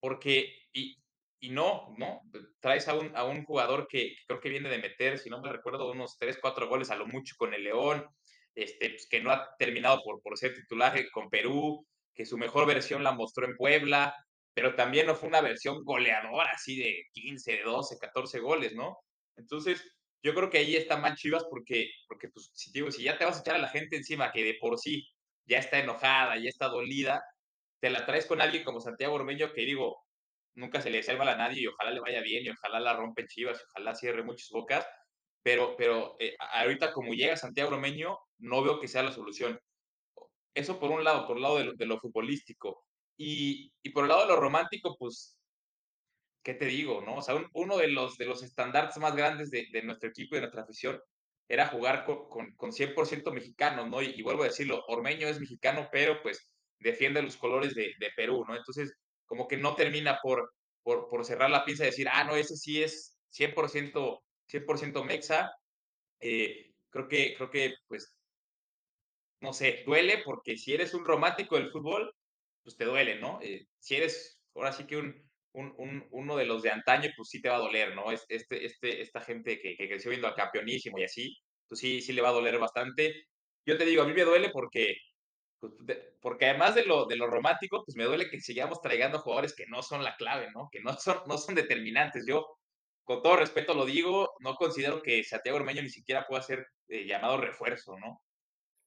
[0.00, 0.96] porque, y,
[1.40, 2.20] y no, no,
[2.60, 5.52] traes a un, a un jugador que, creo que viene de meter, si no me
[5.52, 8.06] recuerdo, unos 3, 4 goles a lo mucho con el León,
[8.54, 12.66] este, pues, que no ha terminado por, por ser titular con Perú, que su mejor
[12.66, 14.14] versión la mostró en Puebla,
[14.52, 18.98] pero también no fue una versión goleadora así de 15, de 12, 14 goles, ¿no?
[19.36, 19.82] Entonces,
[20.22, 23.38] yo creo que ahí está mal Chivas porque, porque pues, si, si ya te vas
[23.38, 25.08] a echar a la gente encima que de por sí
[25.46, 27.22] ya está enojada, ya está dolida,
[27.80, 30.04] te la traes con alguien como Santiago Ormeño que digo,
[30.54, 33.26] nunca se le salva a nadie y ojalá le vaya bien y ojalá la rompe
[33.26, 34.86] Chivas y ojalá cierre muchas bocas,
[35.42, 39.58] pero, pero eh, ahorita como llega Santiago Romeño, no veo que sea la solución.
[40.54, 42.84] Eso por un lado, por el lado de lo, futbolístico.
[43.16, 45.38] Y, y, por el lado de lo romántico, pues,
[46.42, 47.02] ¿qué te digo?
[47.02, 47.16] no?
[47.16, 50.38] O sea, uno de los, de los estandartes más grandes de, de nuestro equipo y
[50.38, 51.00] de nuestra afición
[51.48, 54.02] era jugar con, con, con 100% mexicanos, ¿no?
[54.02, 56.49] Y, y, vuelvo a decirlo, Ormeño es mexicano, pero pues
[56.80, 58.56] defiende los colores de, de Perú, ¿no?
[58.56, 58.92] Entonces,
[59.26, 60.52] como que no termina por,
[60.82, 65.50] por, por cerrar la pinza y decir, ah, no, ese sí es 100%, 100 mexa.
[66.20, 68.16] Eh, creo que, creo que, pues,
[69.40, 72.12] no sé, duele porque si eres un romántico del fútbol,
[72.62, 73.40] pues te duele, ¿no?
[73.42, 77.28] Eh, si eres, ahora sí que un, un, un, uno de los de antaño, pues
[77.30, 78.10] sí te va a doler, ¿no?
[78.12, 81.36] Este, este, esta gente que, que creció viendo al campeonísimo y así,
[81.68, 83.24] pues sí, sí le va a doler bastante.
[83.66, 84.94] Yo te digo, a mí me duele porque
[86.20, 89.66] porque además de lo, de lo romántico, pues me duele que sigamos trayendo jugadores que
[89.66, 90.68] no son la clave, ¿no?
[90.72, 92.24] Que no son, no son determinantes.
[92.26, 92.46] Yo,
[93.04, 97.06] con todo respeto lo digo, no considero que Santiago Ormeño ni siquiera pueda ser eh,
[97.06, 98.22] llamado refuerzo, ¿no?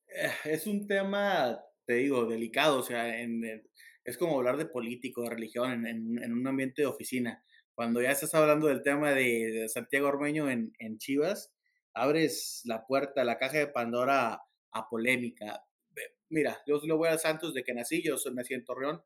[0.08, 3.08] Eh, es un tema, te digo, delicado, o sea,
[4.04, 7.44] es como hablar de político, de religión, en, un ambiente de oficina.
[7.76, 11.54] Cuando ya estás hablando del tema de, Santiago Ormeño en, Chivas,
[11.94, 15.64] abres la puerta, la caja de Pandora a polémica
[16.30, 19.02] mira, yo le voy a Santos de que nací, yo soy, nací en Torreón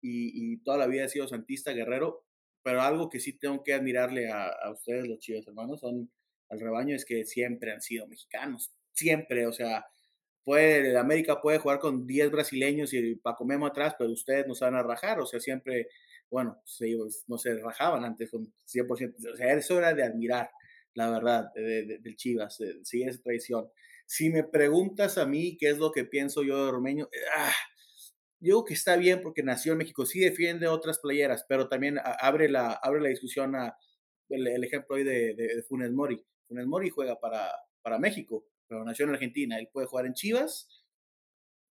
[0.00, 2.24] y, toda la vida he sido santista, guerrero,
[2.62, 6.10] pero algo que sí tengo que admirarle a, ustedes, los chivos hermanos, son
[6.48, 9.86] al rebaño, es que siempre han sido mexicanos, siempre, o sea,
[10.44, 14.64] puede, América puede jugar con 10 brasileños y Paco Memo atrás, pero ustedes no se
[14.64, 15.88] van a rajar, o sea, siempre,
[16.30, 16.62] bueno,
[17.28, 20.50] no se rajaban antes con 100%, o sea, eso era de admirar,
[20.94, 23.70] la verdad, del Chivas, sigue esa tradición.
[24.12, 27.54] Si me preguntas a mí qué es lo que pienso yo de Ormeño, ah,
[28.38, 32.50] digo que está bien porque nació en México, sí defiende otras playeras, pero también abre
[32.50, 33.74] la, abre la discusión a
[34.28, 36.22] el, ejemplo hoy de, Funes Mori.
[36.46, 40.68] Funes Mori juega para, para México, pero nació en Argentina, él puede jugar en Chivas.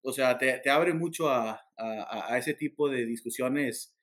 [0.01, 3.95] O sea, te, abre mucho a, a, ese tipo de discusiones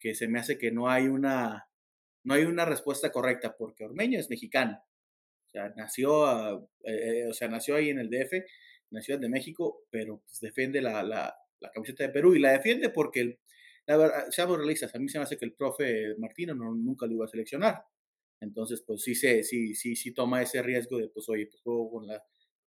[0.00, 1.68] que se me hace que no hay una,
[2.22, 4.82] no hay una respuesta correcta, porque Ormeño es mexicano
[5.76, 8.44] nació, ah, eh, o sea, nació ahí en el DF, en
[8.90, 11.34] la Ciudad de México, pero pues, defiende la, la,
[11.72, 13.38] camiseta de Perú y la defiende porque,
[14.30, 17.24] seamos realistas, a mí se me hace que el profe Martino no, nunca lo iba
[17.24, 17.82] a seleccionar.
[18.40, 21.90] Entonces, pues sí, se, sí, sí, sí toma ese riesgo de, pues, oye, pues juego
[21.90, 22.22] con la,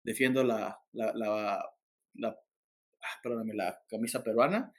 [0.04, 1.64] defiendo la, la,
[3.04, 4.72] ah, perdóname, la camisa peruana,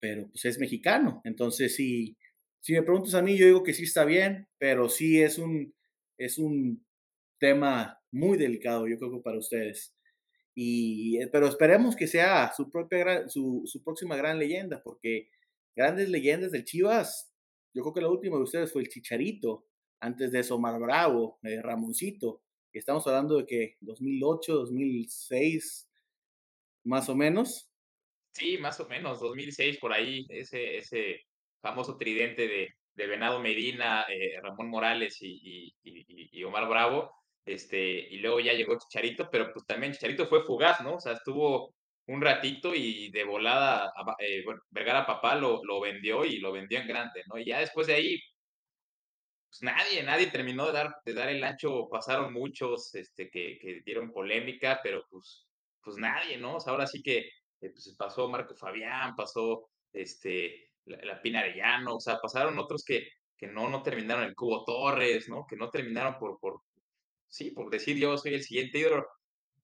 [0.00, 1.20] pero pues es mexicano.
[1.24, 2.16] Entonces, sí,
[2.60, 5.74] si me preguntas a mí, yo digo que sí está bien, pero sí es un,
[6.18, 6.84] es un
[7.40, 9.96] tema muy delicado, yo creo para ustedes.
[10.54, 15.28] Y, eh, pero esperemos que sea su, propia su, su, próxima gran leyenda, porque
[15.74, 17.32] grandes leyendas del Chivas,
[17.74, 19.66] yo creo que la última de ustedes fue el Chicharito,
[20.00, 25.88] antes de eso Omar Bravo, eh, Ramoncito, estamos hablando de que 2008, 2006,
[26.84, 27.70] más o menos.
[28.32, 31.26] Sí, más o menos, 2006 por ahí, ese, ese
[31.60, 37.10] famoso tridente de, de Venado Medina, eh, Ramón Morales y, y, Omar Bravo,
[37.44, 37.78] este,
[38.14, 40.96] y luego ya llegó Chicharito, pero pues también Chicharito fue fugaz, ¿no?
[40.96, 41.74] O sea, estuvo
[42.06, 46.80] un ratito y de volada, eh, bueno, Vergara Papá lo, lo vendió y lo vendió
[46.80, 47.38] en grande, ¿no?
[47.38, 48.18] Y ya después de ahí,
[49.48, 53.80] pues nadie, nadie terminó de dar, de dar el ancho, pasaron muchos este, que, que
[53.84, 55.46] dieron polémica, pero pues,
[55.82, 56.56] pues nadie, ¿no?
[56.56, 61.96] O sea, ahora sí que eh, pues pasó Marco Fabián, pasó este, la, la Arellano,
[61.96, 65.46] o sea, pasaron otros que, que no, no terminaron, el Cubo Torres, ¿no?
[65.48, 66.38] Que no terminaron por,
[67.30, 69.06] sí, por decir yo soy el siguiente ídolo,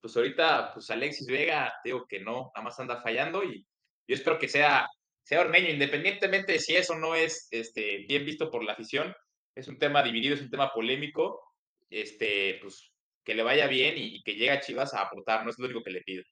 [0.01, 3.67] pues ahorita, pues Alexis Vega, digo que no, nada más anda fallando y
[4.09, 4.87] yo espero que sea,
[5.23, 9.15] sea Ormeño, independientemente de si eso no es este, bien visto por la afición,
[9.55, 11.41] es un tema dividido, es un tema polémico,
[11.91, 12.93] este, pues
[13.25, 15.83] que le vaya bien y, que llegue a Chivas a aportar, no es lo único
[15.83, 16.23] que le pido.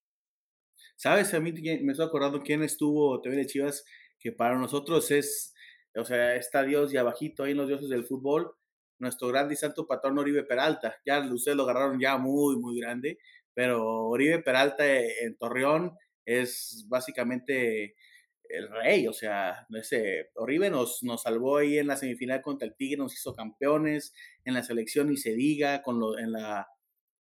[0.95, 1.35] ¿Sabes?
[1.35, 3.85] A mí me estoy acordando quién estuvo también de Chivas,
[4.20, 5.53] que para nosotros es,
[5.97, 8.55] o sea, está Dios y abajito ahí en los dioses del fútbol,
[9.05, 10.96] nuestro grande y santo patrón Oribe Peralta.
[11.07, 13.18] Ya ustedes lo agarraron ya muy, muy grande,
[13.55, 15.96] pero Oribe Peralta en Torreón
[16.26, 17.94] es básicamente
[18.48, 22.74] el rey, o sea, ese Oribe nos, nos salvó ahí en la semifinal contra el
[22.74, 24.12] Tigre, nos hizo campeones,
[24.44, 26.68] en la selección y se diga, con lo, en, la,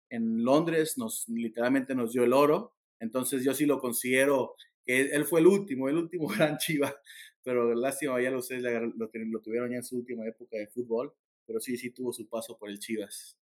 [0.09, 4.55] en Londres nos literalmente nos dio el oro, entonces yo sí lo considero
[4.85, 6.93] que él fue el último, el último gran chiva,
[7.41, 11.13] pero lástima, ya ustedes lo, lo tuvieron ya en su última época de fútbol,
[11.45, 13.37] pero sí, sí tuvo su paso por el Chivas.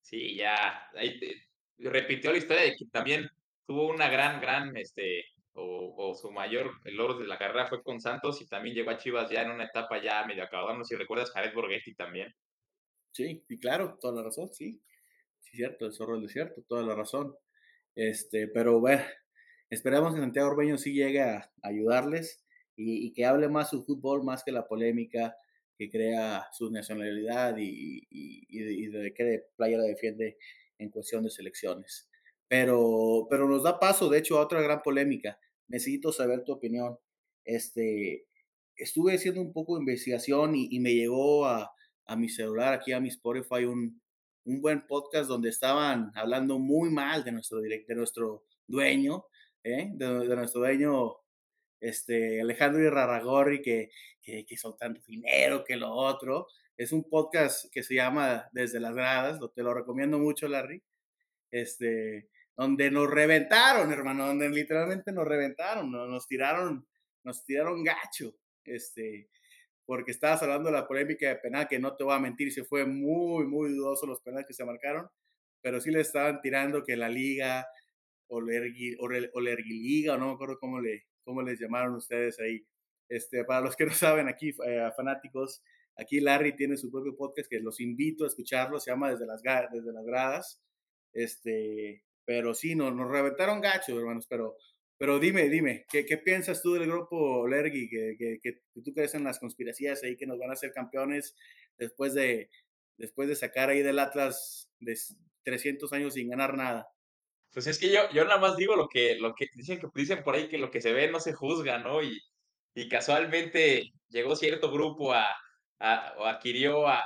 [0.00, 1.20] Sí, ya, ahí
[1.78, 3.30] repitió la historia de que también
[3.66, 8.40] tuvo una gran, gran, este, o, su mayor logro de la carrera fue con Santos
[8.40, 10.98] y también llegó a Chivas ya en una etapa ya medio acabada, no sé si
[10.98, 12.34] recuerdas Jared Borghetti también.
[13.12, 14.80] Sí, y claro, toda la razón, sí.
[15.40, 17.34] Sí, cierto, el zorro del desierto, toda la razón.
[17.94, 19.02] Este, pero bueno,
[19.68, 22.44] esperamos que Santiago Orbeño sí llegue a ayudarles
[22.76, 25.36] y, y, que hable más su fútbol, más que la polémica,
[25.80, 30.36] que crea su nacionalidad y, y, de qué playa la defiende
[30.76, 32.06] en cuestión de selecciones.
[32.48, 35.38] Pero, pero nos da paso, de hecho, a otra gran polémica.
[35.68, 36.98] Necesito saber tu opinión.
[37.46, 38.26] Este,
[38.76, 41.72] estuve haciendo un poco de investigación y, me llegó a,
[42.04, 44.02] a, mi celular, aquí a mi Spotify, un,
[44.44, 49.24] un buen podcast donde estaban hablando muy mal de nuestro, de nuestro dueño,
[49.64, 49.92] ¿eh?
[49.94, 51.14] de, de, nuestro dueño
[51.80, 53.90] este, Alejandro Irarragorri, que,
[54.22, 56.46] que, que son tanto dinero, que lo otro.
[56.76, 60.82] Es un podcast que se llama Desde las Gradas, lo, te lo recomiendo mucho, Larry.
[61.50, 62.28] Este,
[62.60, 66.86] donde nos reventaron, hermano, donde literalmente nos reventaron, nos, tiraron,
[67.24, 69.30] nos tiraron gacho, este,
[69.86, 72.64] porque estabas hablando de la polémica de penal, que no te voy a mentir, se
[72.64, 75.08] fue muy, muy dudoso los penales que se marcaron,
[75.62, 77.66] pero sí le estaban tirando que la liga,
[78.28, 82.66] o Liga, o no me acuerdo cómo, le, cómo les llamaron ustedes ahí.
[83.08, 85.62] Este, para los que no saben aquí, eh, fanáticos,
[85.96, 89.42] aquí Larry tiene su propio podcast que los invito a escucharlo, se llama Desde las,
[90.04, 90.60] Gradas.
[91.12, 94.56] Este, pero sí, nos, nos reventaron gacho, hermanos, pero,
[94.98, 97.88] pero dime, dime, ¿qué, ¿qué, piensas tú del grupo Lergy?
[97.88, 101.36] Que, que, que, tú crees en las conspiraciones ahí que nos van a hacer campeones
[101.78, 102.50] después de,
[102.96, 104.96] después de sacar ahí del Atlas de
[105.44, 106.88] 300 años sin ganar nada.
[107.52, 110.22] Pues es que yo, yo nada más digo lo que, lo que dicen, que dicen
[110.22, 112.02] por ahí que lo que se ve no se juzga, ¿no?
[112.02, 112.20] Y,
[112.74, 115.26] y casualmente llegó cierto grupo a,
[115.80, 117.02] a o adquirió a,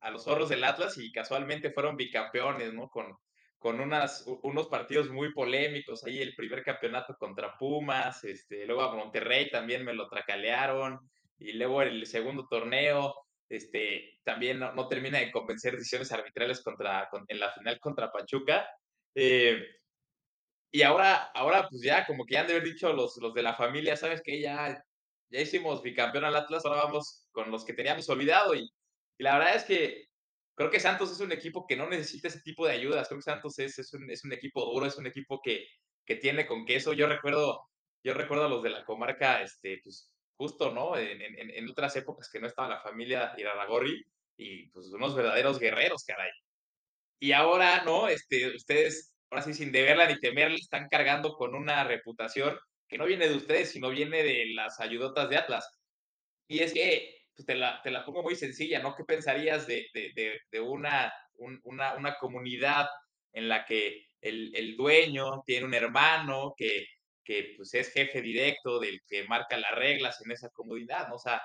[0.00, 2.88] a, los zorros del Atlas y casualmente fueron bicampeones, ¿no?
[2.88, 3.14] Con,
[3.58, 8.94] con unas, unos partidos muy polémicos, ahí el primer campeonato contra Pumas, este, luego a
[8.94, 10.98] Monterrey también me lo tracalearon,
[11.38, 13.14] y luego el segundo torneo,
[13.48, 18.66] este, también no, no termina de convencer decisiones arbitrales contra, en la final contra Pachuca.
[19.14, 19.62] Eh,
[20.70, 23.42] y ahora, ahora, pues ya, como que ya han de haber dicho los, los de
[23.42, 24.40] la familia, ¿sabes qué?
[24.40, 24.82] Ya,
[25.30, 28.54] ya hicimos bicampeón al Atlas, ahora vamos con los que teníamos olvidado.
[28.54, 28.62] Y,
[29.18, 30.06] y la verdad es que
[30.56, 33.06] creo que Santos es un equipo que no necesita ese tipo de ayudas.
[33.08, 35.66] Creo que Santos es, es, un, es un equipo duro, es un equipo que,
[36.04, 36.92] que tiene con queso.
[36.92, 37.60] Yo recuerdo,
[38.02, 40.96] yo recuerdo a los de la comarca, este, pues justo, ¿no?
[40.98, 44.02] En, en, en otras épocas que no estaba la familia Iraragorri
[44.36, 46.30] y pues unos verdaderos guerreros, caray.
[47.18, 48.08] Y ahora, ¿no?
[48.08, 52.58] Este, ustedes, ahora sí, sin deberla ni temerla, están cargando con una reputación
[52.88, 55.66] que no viene de ustedes, sino viene de las ayudotas de Atlas.
[56.48, 58.94] Y es que pues te, la, te la pongo muy sencilla, ¿no?
[58.94, 62.86] ¿Qué pensarías de, de, de, una, un, una, una, comunidad
[63.32, 66.86] en la que el, el, dueño tiene un hermano que,
[67.24, 71.16] que pues es jefe directo del que marca las reglas en esa comunidad, ¿no?
[71.16, 71.42] O sea,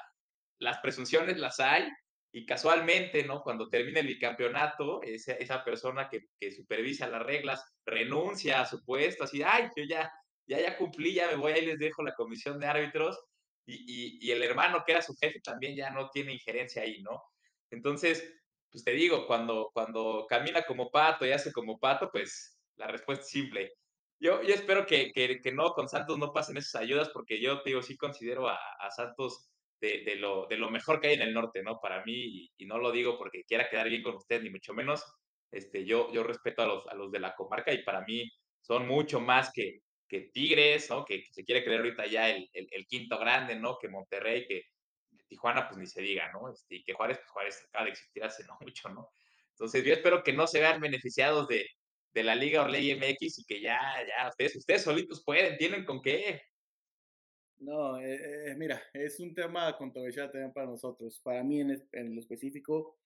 [0.59, 1.87] las presunciones las hay
[2.31, 3.41] y casualmente, ¿no?
[3.41, 8.83] Cuando termine el bicampeonato, esa, esa persona que, que, supervisa las reglas renuncia a su
[8.83, 10.11] puesto, así, ay, yo ya,
[10.45, 13.19] ya, ya cumplí, ya me voy, ahí les dejo la comisión de árbitros
[13.65, 17.21] y, y, el hermano que era su jefe también ya no tiene injerencia ahí, ¿no?
[17.71, 18.31] Entonces,
[18.71, 23.23] pues te digo, cuando, cuando camina como pato y hace como pato, pues la respuesta
[23.23, 23.73] es simple.
[24.19, 27.61] Yo, yo espero que, que, que no, con Santos no pasen esas ayudas, porque yo,
[27.61, 29.49] te digo, sí considero a, a Santos
[29.81, 31.79] de, de, lo, de lo mejor que hay en el norte, ¿no?
[31.79, 34.73] Para mí, y, y, no lo digo porque quiera quedar bien con usted, ni mucho
[34.73, 35.03] menos,
[35.51, 38.29] este, yo, yo respeto a los, a los de la comarca y para mí
[38.61, 41.05] son mucho más que, que Tigres, ¿no?
[41.05, 43.77] Que, que, se quiere creer ahorita ya el, el, el, quinto grande, ¿no?
[43.79, 44.63] Que Monterrey, que
[45.27, 46.51] Tijuana, pues ni se diga, ¿no?
[46.51, 49.09] Este, y que Juárez, pues Juárez acaba de existir hace no mucho, ¿no?
[49.51, 51.67] Entonces yo espero que no se vean beneficiados de,
[52.13, 56.01] de la Liga Orley MX y que ya, ya, ustedes, ustedes solitos pueden, tienen con
[56.01, 56.41] qué.
[57.59, 61.19] No, eh, eh, mira, es un tema controversial también para nosotros.
[61.23, 62.97] Para mí en, en lo específico,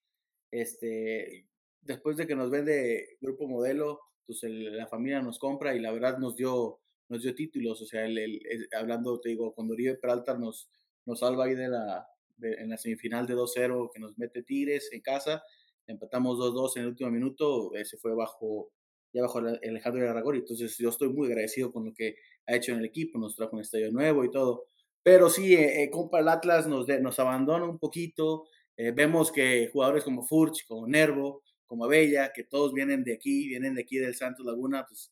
[0.51, 1.47] este,
[1.82, 5.91] después de que nos vende Grupo Modelo, pues el, la familia nos compra y la
[5.91, 6.80] verdad nos dio
[7.10, 8.41] nos dio títulos, o sea, el,
[8.76, 10.70] hablando, te digo, cuando Oribe Peralta nos,
[11.06, 14.89] nos salva ahí de la, de, en la semifinal de 2-0 que nos mete Tigres
[14.93, 15.43] en casa,
[15.86, 18.72] empatamos 2-2 en el último minuto, ese fue bajo,
[19.14, 22.16] ya bajo Alejandro Aragori, entonces yo estoy muy agradecido con lo que
[22.47, 24.66] ha hecho en el equipo, nos trajo un estadio nuevo y todo,
[25.03, 28.45] pero sí, eh, eh, el Atlas nos, de, nos abandona un poquito,
[28.78, 33.47] eh, vemos que jugadores como Furch, como Nervo, como Abella, que todos vienen de aquí,
[33.47, 35.11] vienen de aquí del Santos Laguna, pues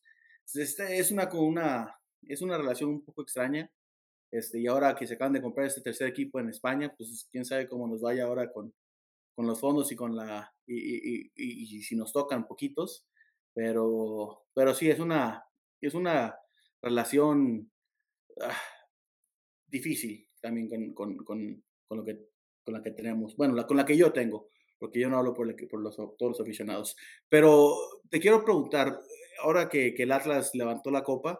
[0.54, 3.70] este es una, una, es una relación un poco extraña.
[4.30, 7.44] Este, y ahora que se acaban de comprar este tercer equipo en España, pues quién
[7.44, 8.72] sabe cómo nos vaya ahora con,
[9.34, 13.06] con los fondos y con la y, y, y, y, si nos tocan poquitos,
[13.54, 15.44] pero pero sí es una
[15.80, 16.38] es una
[16.80, 17.70] relación
[18.40, 18.56] ah,
[19.66, 22.32] difícil también con, con, con, con, lo que
[22.64, 24.48] con la que tenemos, bueno, la, con la que yo tengo,
[24.78, 26.96] porque yo no hablo por, el, por los, todos los aficionados.
[27.28, 27.76] Pero
[28.08, 28.98] te quiero preguntar,
[29.42, 31.38] ahora que, el Atlas levantó la copa,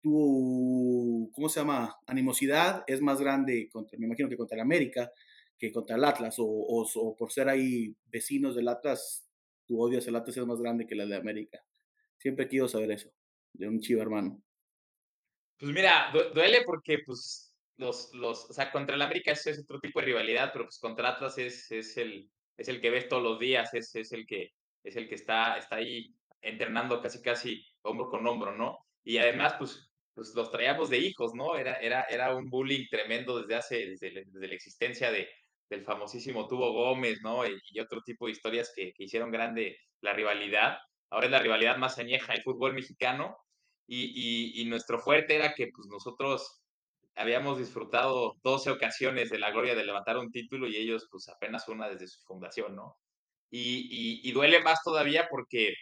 [0.00, 1.98] tu, ¿cómo se llama?
[2.06, 5.12] Animosidad es más grande, contra, me imagino que contra el América,
[5.58, 9.26] que contra el Atlas, o, o, por ser ahí vecinos del Atlas,
[9.70, 11.60] tu odio hacia el Atlas es más grande que la de América.
[12.18, 13.08] Siempre quiero saber eso,
[13.52, 14.42] de un chivo hermano.
[15.60, 20.00] Pues mira, duele porque pues los, los, o sea, contra el América es, otro tipo
[20.00, 23.38] de rivalidad, pero pues contra Atlas es, es, el, es el que ves todos los
[23.38, 24.52] días, es, es el que
[24.82, 28.78] es el que está, está ahí entrenando casi casi hombro con hombro, ¿no?
[29.04, 31.56] Y además, pues pues los traíamos de hijos, ¿no?
[31.56, 35.28] Era, era, era un bullying tremendo desde hace, desde, desde la existencia de,
[35.70, 37.46] del famosísimo Tubo Gómez, ¿no?
[37.46, 40.78] Y, y, otro tipo de historias que, que hicieron grande la rivalidad.
[41.10, 43.38] ahora es la rivalidad más añeja del fútbol mexicano.
[43.86, 46.62] Y, y, nuestro fuerte era que pues, nosotros
[47.16, 51.68] habíamos disfrutado 12 ocasiones de la gloria de levantar un título y ellos pues apenas
[51.68, 52.96] una desde su fundación, ¿no?
[53.50, 55.74] Y, y, duele más todavía porque,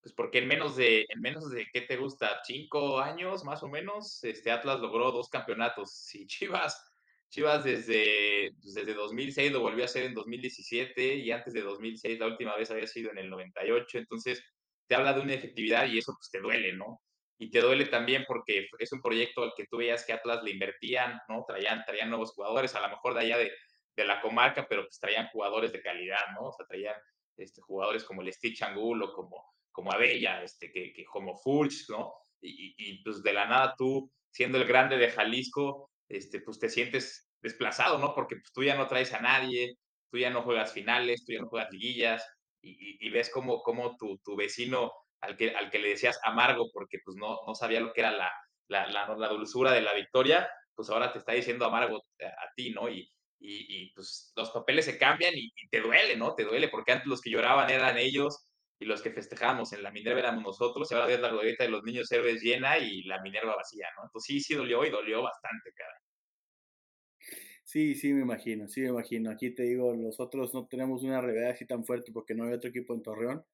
[0.00, 2.40] pues porque en menos de, en menos de, ¿qué te gusta?
[2.44, 5.92] Cinco años más o menos, este Atlas logró dos campeonatos.
[5.92, 6.89] Si Chivas
[7.30, 12.18] Chivas desde, pues, desde 2006 lo volvió a hacer en 2017 y antes de 2006
[12.18, 14.42] la última vez había sido en el 98, entonces
[14.86, 17.00] te habla de una efectividad y eso pues te duele, ¿no?
[17.38, 20.50] Y te duele también porque es un proyecto al que tú veías que Atlas le
[20.50, 21.44] invertían, ¿no?
[21.46, 23.52] Traían, traían nuevos jugadores, a lo mejor de allá de,
[23.96, 26.48] de la comarca, pero pues traían jugadores de calidad, ¿no?
[26.48, 26.96] O sea, traían
[27.36, 32.12] este, jugadores como el Stitch Angulo, como, como Abella, este, que, que como Fulch, ¿no?
[32.42, 36.68] Y, y, pues de la nada tú, siendo el grande de Jalisco, este, pues te
[36.68, 38.14] sientes desplazado, ¿no?
[38.14, 39.76] Porque pues, tú ya no traes a nadie,
[40.10, 42.24] tú ya no juegas finales, tú ya no juegas liguillas,
[42.62, 44.92] y, ves como, como tu, tu, vecino
[45.22, 48.12] al que, al que le decías amargo porque pues no, no sabía lo que era
[48.12, 48.30] la,
[48.68, 52.88] la, la, dulzura de la victoria, pues ahora te está diciendo amargo a, ti, ¿no?
[52.90, 56.34] Y, y, pues los papeles se cambian y, te duele, ¿no?
[56.34, 58.46] Te duele, porque antes los que lloraban eran ellos
[58.78, 61.70] y los que festejábamos en la Minerva éramos nosotros, y ahora ves la glorieta de
[61.70, 64.04] los niños héroes llena y la Minerva vacía, ¿no?
[64.04, 65.99] Entonces sí, sí dolió y dolió bastante, cara.
[67.70, 69.30] Sí, sí, me imagino, sí, me imagino.
[69.30, 72.68] Aquí te digo, nosotros no tenemos una realidad así tan fuerte porque no hay otro
[72.70, 73.44] equipo en Torreón,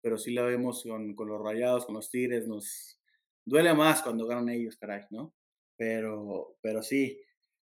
[0.00, 3.00] pero sí la vemos con, con los rayados, con los tigres, nos
[3.44, 5.34] duele más cuando ganan ellos, caray, ¿no?
[5.76, 7.20] Pero, pero sí.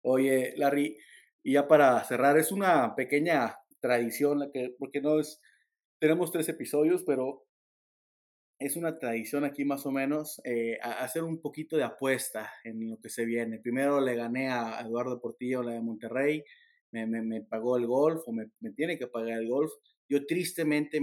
[0.03, 0.97] Oye, Larry,
[1.43, 5.41] y ya para cerrar, es una pequeña tradición, la que, porque no es,
[5.99, 7.46] tenemos tres episodios, pero
[8.59, 12.99] es una tradición aquí más o menos eh, hacer un poquito de apuesta en lo
[12.99, 13.59] que se viene.
[13.59, 16.43] Primero le gané a Eduardo Portillo la de Monterrey,
[16.91, 19.71] me, me, pagó el golf o me, me, tiene que pagar el golf.
[20.09, 21.01] Yo tristemente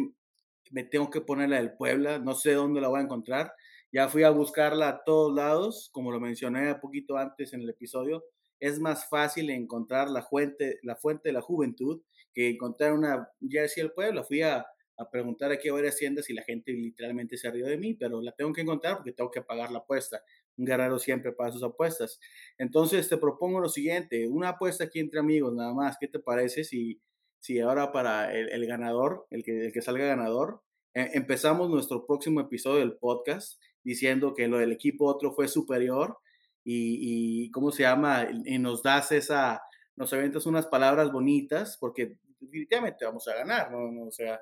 [0.72, 3.54] me tengo que poner la del Puebla, no sé dónde la voy a encontrar.
[3.92, 7.70] Ya fui a buscarla a todos lados, como lo mencioné un poquito antes en el
[7.70, 8.24] episodio.
[8.60, 12.02] Es más fácil encontrar la fuente, la fuente de la juventud
[12.34, 14.24] que encontrar una jersey del Puebla.
[14.24, 14.66] Fui a,
[14.98, 18.32] a preguntar a varias tiendas y la gente literalmente se rió de mí, pero la
[18.34, 20.24] tengo que encontrar porque tengo que pagar la apuesta.
[20.58, 22.20] Un guerrero siempre paga sus apuestas.
[22.58, 25.98] Entonces te propongo lo siguiente, una apuesta aquí entre amigos nada más.
[26.00, 27.02] ¿Qué te parece si,
[27.40, 30.62] si ahora para el, ganador, el que, el que salga ganador,
[30.94, 36.18] eh, empezamos nuestro próximo episodio del podcast diciendo que lo del equipo otro fue superior
[36.64, 38.28] y, y ¿cómo se llama?
[38.46, 39.62] Y nos das esa,
[39.96, 44.40] nos aventas unas palabras bonitas porque definitivamente vamos a ganar, no o sea,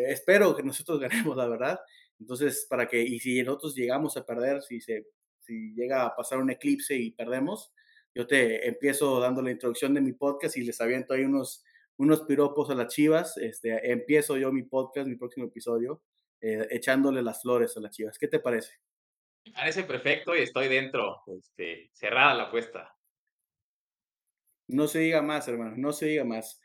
[0.00, 1.80] espero que nosotros ganemos, la verdad.
[2.18, 5.06] Entonces, para que, y si nosotros llegamos a perder, si, se,
[5.40, 7.72] si llega a pasar un eclipse y perdemos,
[8.14, 11.64] yo te empiezo dando la introducción de mi podcast y les aviento ahí unos,
[11.96, 13.36] unos piropos a las chivas.
[13.38, 16.02] Este, empiezo yo mi podcast, mi próximo episodio,
[16.40, 18.18] eh, echándole las flores a las chivas.
[18.18, 18.72] ¿Qué te parece?
[19.54, 22.94] Parece perfecto y estoy dentro, este, cerrada la apuesta.
[24.68, 26.61] No se diga más, hermano, no se diga más.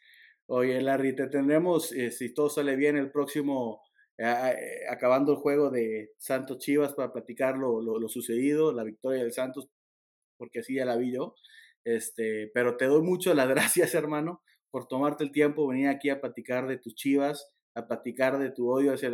[0.49, 3.81] Oye, Larry, te tendremos, eh, si todo sale bien, el próximo,
[4.17, 4.55] eh,
[4.89, 9.69] acabando el juego de Santos Chivas para platicar lo, lo, sucedido, la victoria del Santos,
[10.37, 11.35] porque así ya la vi yo.
[11.83, 14.41] Este, pero te doy mucho las gracias, hermano,
[14.71, 18.69] por tomarte el tiempo, venir aquí a platicar de tus Chivas, a platicar de tu
[18.71, 19.09] odio hacia,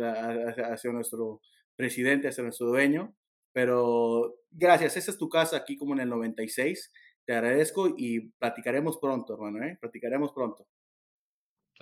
[0.72, 1.40] hacia nuestro
[1.76, 3.16] presidente, hacia nuestro dueño.
[3.52, 6.92] Pero gracias, esa es tu casa aquí como en el 96.
[7.26, 9.78] Te agradezco y platicaremos pronto, hermano, ¿eh?
[9.80, 10.66] Platicaremos pronto.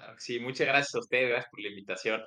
[0.02, 2.20] Claro sí, muchas gracias a ustedes, gracias por la invitación.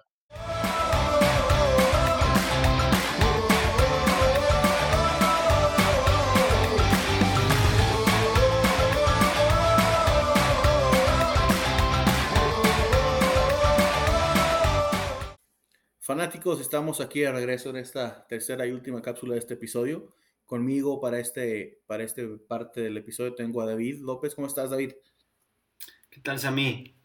[15.99, 20.15] Fanáticos, estamos aquí de regreso en esta tercera y última cápsula de este episodio.
[20.45, 24.33] Conmigo para este, para este parte del episodio tengo a David López.
[24.33, 24.93] ¿Cómo estás, David?
[26.09, 26.95] ¿Qué tal, Sammy?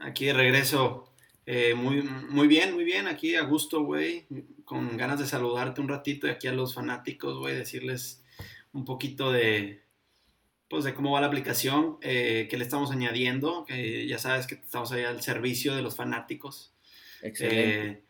[0.00, 1.12] Aquí de regreso.
[1.46, 3.06] Eh, muy, muy bien, muy bien.
[3.06, 4.26] Aquí a gusto, güey.
[4.64, 7.54] Con ganas de saludarte un ratito y aquí a los fanáticos, güey.
[7.54, 8.24] Decirles
[8.72, 9.82] un poquito de,
[10.68, 13.64] pues, de cómo va la aplicación, eh, que le estamos añadiendo.
[13.66, 16.74] Que ya sabes que estamos ahí al servicio de los fanáticos.
[17.20, 17.86] Excelente.
[17.86, 18.04] Eh,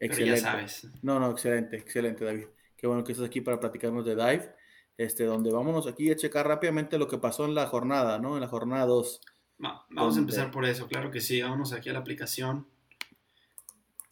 [0.00, 0.40] excelente.
[0.40, 0.88] ya sabes.
[1.02, 2.46] No, no, excelente, excelente, David.
[2.76, 4.52] Qué bueno que estás aquí para platicarnos de Dive.
[4.96, 8.34] Este, donde vámonos aquí a checar rápidamente lo que pasó en la jornada, ¿no?
[8.34, 9.20] En la jornada 2
[9.58, 11.42] vamos a empezar por eso, claro que sí.
[11.42, 12.66] Vámonos aquí a la aplicación.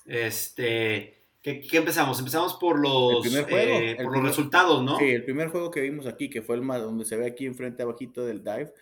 [0.04, 2.18] Este, ¿qué, empezamos?
[2.18, 4.98] Empezamos por los, eh, por los resultados, ¿no?
[4.98, 7.46] Sí, el primer juego que vimos aquí, que fue el más, donde se ve aquí
[7.46, 8.72] enfrente abajito del dive,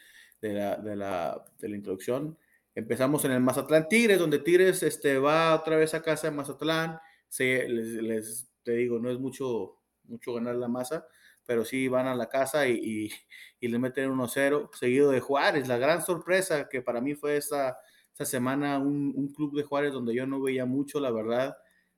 [0.41, 2.37] de la, de la, de la introducción.
[2.75, 6.99] Empezamos en el Mazatlán Tigres, donde Tigres este, va otra vez a casa de Mazatlán,
[7.39, 11.07] les, te digo, no es mucho, mucho ganar la masa,
[11.47, 13.11] pero sí van a la casa y,
[13.61, 15.69] y, le meten 1-0, seguido de Juárez.
[15.69, 17.79] La gran sorpresa que para mí fue esta,
[18.13, 21.57] esta semana, un, un, club de Juárez donde yo no veía mucho, la verdad,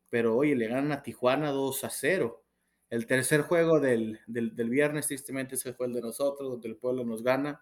[0.09, 2.41] pero oye, le ganan a Tijuana 2-0.
[2.89, 6.77] El tercer juego del, del, del, viernes, tristemente, ese fue el de nosotros, donde el
[6.77, 7.61] pueblo nos gana.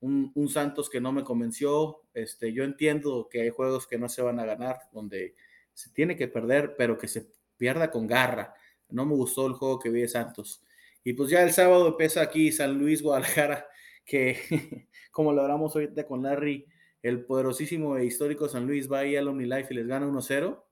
[0.00, 2.02] Un, un, Santos que no me convenció.
[2.12, 5.36] Este, yo entiendo que hay juegos que no se van a ganar, donde
[5.72, 8.54] se tiene que perder, pero que se pierda con garra.
[8.90, 10.62] No me gustó el juego que vi de Santos.
[11.04, 13.68] Y pues ya el sábado empieza aquí San Luis, Guadalajara,
[14.04, 14.38] que
[15.12, 16.66] como lo hablamos ahorita con Larry,
[17.02, 20.64] el poderosísimo e histórico San Luis va ahí al OmniLife y les gana 1-0,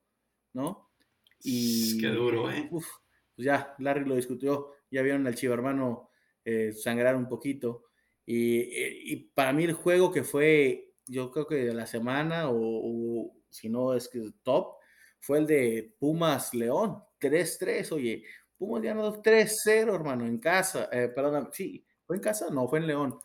[0.54, 0.90] ¿no?
[1.44, 2.68] Y qué duro, ¿eh?
[2.70, 2.86] Uf,
[3.36, 6.10] pues ya, Larry lo discutió, ya vieron al Chiva hermano
[6.44, 7.84] eh, sangrar un poquito.
[8.24, 12.56] Y, y, para mí el juego que fue, yo creo que de la semana, o,
[12.56, 14.76] o si no es que top,
[15.20, 18.24] fue el de Pumas León, 3-3, oye,
[18.62, 20.88] Pumas ganó 3-0, hermano, en casa.
[20.92, 22.46] Eh, perdón, sí, ¿fue en casa?
[22.48, 23.18] No, fue en León.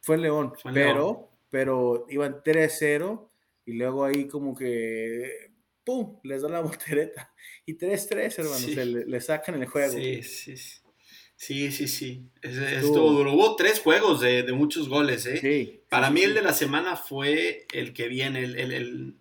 [0.00, 3.30] Fue en León, pero, pero iban 3-0
[3.66, 5.52] y luego ahí como que,
[5.84, 7.32] ¡pum!, les da la voltereta.
[7.64, 9.92] Y 3-3, hermano, le, sacan el juego.
[9.92, 10.80] Sí, sí, sí.
[11.36, 12.28] Sí, sí, sí.
[12.42, 13.32] Estuvo duro.
[13.32, 15.36] Hubo tres juegos de, de muchos goles, ¿eh?
[15.36, 15.82] Sí.
[15.88, 19.14] Para mí el de la semana fue el que viene, el, el el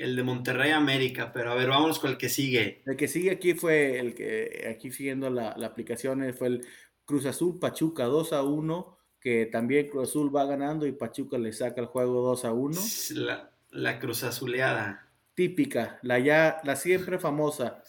[0.00, 2.82] de Monterrey América, pero a ver, vamos con el que sigue.
[2.86, 6.66] El que sigue aquí fue el que, aquí siguiendo la, la aplicación, fue el
[7.04, 11.52] Cruz Azul Pachuca 2 a 1, que también Cruz Azul va ganando y Pachuca le
[11.52, 12.80] saca el juego 2 a 1.
[13.16, 15.06] La, la Cruz Azuleada.
[15.34, 17.82] Típica, la ya, la siempre famosa.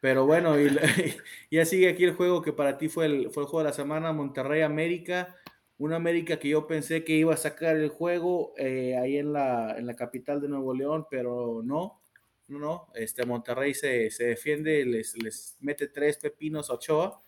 [0.00, 0.66] Pero bueno, y,
[1.50, 3.70] y ya sigue aquí el juego que para ti fue el, fue el juego de
[3.70, 5.36] la semana, Monterrey América
[5.78, 9.76] una América que yo pensé que iba a sacar el juego eh, ahí en la,
[9.76, 12.00] en la capital de Nuevo León, pero no,
[12.48, 12.86] no, no.
[12.94, 17.20] Este Monterrey se, se defiende, les, les, mete tres pepinos a Ochoa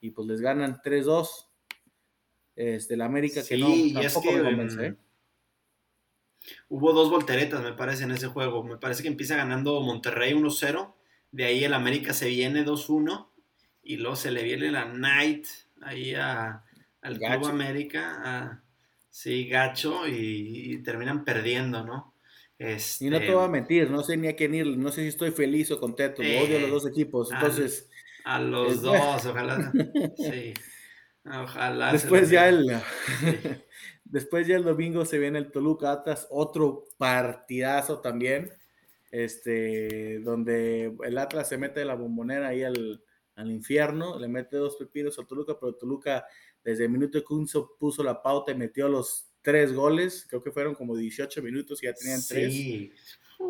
[0.00, 1.46] y pues les ganan 3-2.
[2.56, 3.68] Este, la América que no,
[4.00, 4.86] tampoco me convence.
[4.86, 4.96] ¿eh?
[6.68, 8.62] Hubo dos volteretas, me parece, en ese juego.
[8.62, 10.94] Me parece que empieza ganando Monterrey 1-0.
[11.32, 13.28] De ahí el América se viene 2-1.
[13.82, 15.46] Y luego se le viene la Night
[15.80, 16.64] ahí a,
[17.02, 18.62] al Club América,
[19.10, 22.14] sí, gacho, y, terminan perdiendo, ¿no?
[22.58, 23.06] Este...
[23.06, 25.08] Y no te voy a mentir, no sé ni a quién ir, no sé si
[25.08, 27.88] estoy feliz o contento, odio a los dos equipos, entonces...
[28.24, 28.96] A, los dos,
[29.26, 29.72] ojalá,
[30.16, 30.52] sí,
[31.24, 31.92] ojalá.
[31.92, 32.66] Después ya el...
[34.10, 38.52] Después ya el domingo se viene el Toluca Atlas, otro partidazo también,
[39.12, 43.04] este, donde el Atlas se mete la bombonera ahí al,
[43.36, 46.26] al infierno, le mete dos pepinos al Toluca, pero Toluca
[46.64, 50.50] desde el minuto que Unzo puso la pauta y metió los tres goles, creo que
[50.50, 52.54] fueron como 18 minutos y ya tenían tres.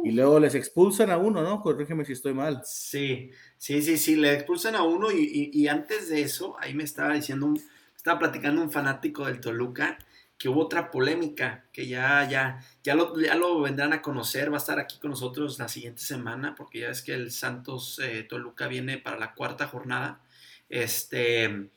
[0.04, 1.60] Y luego les expulsan a uno, ¿no?
[1.60, 2.62] Corrígeme si estoy mal.
[2.64, 6.84] Sí, sí, sí, sí, le expulsan a uno y, y, antes de eso, ahí me
[6.84, 7.52] estaba diciendo,
[7.96, 9.98] estaba platicando un fanático del Toluca
[10.38, 14.56] que hubo otra polémica, que ya, ya, ya lo, ya lo vendrán a conocer, va
[14.56, 18.22] a estar aquí con nosotros la siguiente semana, porque ya es que el Santos eh,
[18.22, 20.22] Toluca viene para la cuarta jornada.
[20.70, 21.68] Este,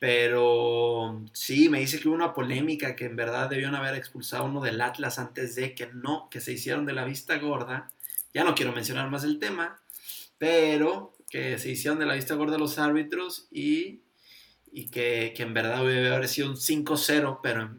[0.00, 4.60] pero sí, me dice que hubo una polémica, que en verdad debieron haber expulsado uno
[4.60, 7.90] del Atlas antes de que no, que se hicieron de la vista gorda.
[8.32, 9.80] Ya no quiero mencionar más el tema,
[10.38, 14.02] pero que se hicieron de la vista gorda los árbitros y,
[14.72, 17.70] y que, que, en verdad debe haber sido un 5-0, pero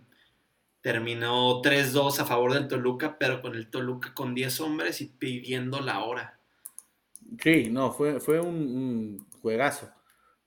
[0.82, 5.82] terminó 3-2 a favor del Toluca, pero con el Toluca con 10 hombres y pidiendo
[5.82, 6.40] la hora.
[7.42, 9.95] Sí, no, fue, fue un juegazo.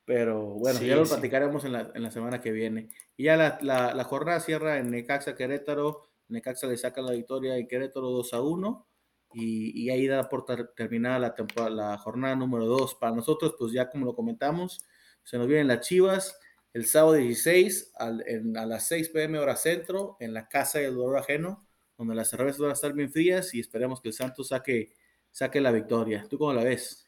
[0.09, 2.89] Pero bueno, ya lo platicaremos en la, en la, semana que viene.
[3.19, 6.09] Y ya la, la, la, jornada cierra en Necaxa Querétaro.
[6.29, 8.89] Necaxa le saca la victoria en Querétaro 2 a 1.
[9.35, 11.35] Y, y ahí da por terminada la,
[11.69, 12.95] la jornada número 2.
[12.95, 14.83] Para nosotros, pues ya como lo comentamos,
[15.25, 16.41] se nos vienen las chivas
[16.73, 20.95] el sábado 16 al, en, a las 6 pm hora centro en la casa del
[20.95, 21.69] dolor ajeno,
[21.99, 24.95] donde las cervezas van a estar bien frías y esperemos que el Santos saque,
[25.31, 26.25] saque la victoria.
[26.31, 27.08] ¿Tú cómo la ves?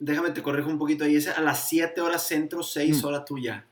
[0.00, 3.06] Déjame te corrijo un poquito ahí, es a las 7 horas centro, 6 mm.
[3.06, 3.66] horas tuya.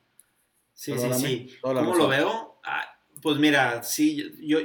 [0.75, 1.57] Sí, sí, sí.
[1.61, 2.61] ¿Cómo lo veo?
[2.65, 4.59] Ah, pues mira, sí, yo,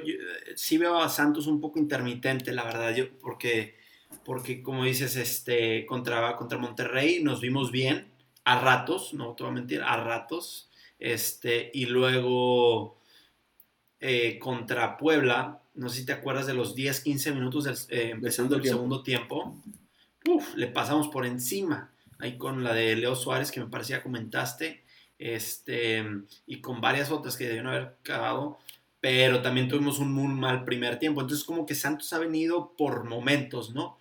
[0.55, 3.75] sí veo a Santos un poco intermitente, la verdad, yo, porque,
[4.25, 8.11] porque como dices, este, contra, contra Monterrey nos vimos bien,
[8.45, 12.97] a ratos, no te voy a mentir, a ratos, este, y luego
[13.99, 18.55] eh, contra Puebla, no sé si te acuerdas de los 10, 15 minutos eh, empezando
[18.55, 19.55] el segundo tiempo
[20.55, 21.91] le pasamos por encima.
[22.19, 24.83] Ahí con la de Leo Suárez, que me parecía comentaste,
[25.19, 26.03] este,
[26.45, 28.57] y con varias otras que debieron haber acabado,
[28.99, 31.21] pero también tuvimos un muy mal primer tiempo.
[31.21, 33.99] Entonces, como que Santos ha venido por momentos, ¿no?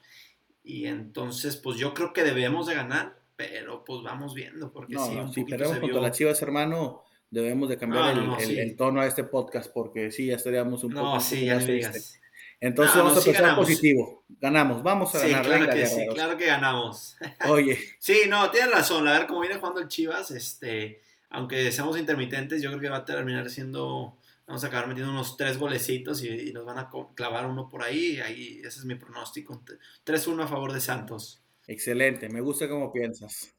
[0.64, 5.06] Y entonces, pues yo creo que debemos de ganar, pero pues vamos viendo, porque no,
[5.06, 8.58] sí, no, si perdemos contra las Chivas, hermano, debemos de cambiar No, el, sí.
[8.58, 11.66] el tono a este podcast porque sí, ya estaríamos un poco No, sí, ya más
[11.66, 12.20] ni triste.
[12.60, 13.66] Entonces No, vamos a empezar ganamos.
[13.66, 14.24] positivo.
[14.28, 15.44] Ganamos, vamos a Sí, ganar.
[15.44, 17.16] claro venga, que sí, claro que ganamos.
[17.48, 19.06] Oye, Sí, no, tienes razón.
[19.08, 22.98] A ver cómo viene jugando el Chivas, este, aunque seamos intermitentes, yo creo que va
[22.98, 24.16] a terminar siendo,
[24.46, 27.82] vamos a acabar metiendo unos tres golecitos y, y nos van a clavar uno por
[27.82, 28.20] ahí.
[28.20, 29.62] ahí ese es mi pronóstico.
[30.04, 31.42] 3-1 a favor de Santos.
[31.66, 33.52] excelente, me gusta cómo piensas.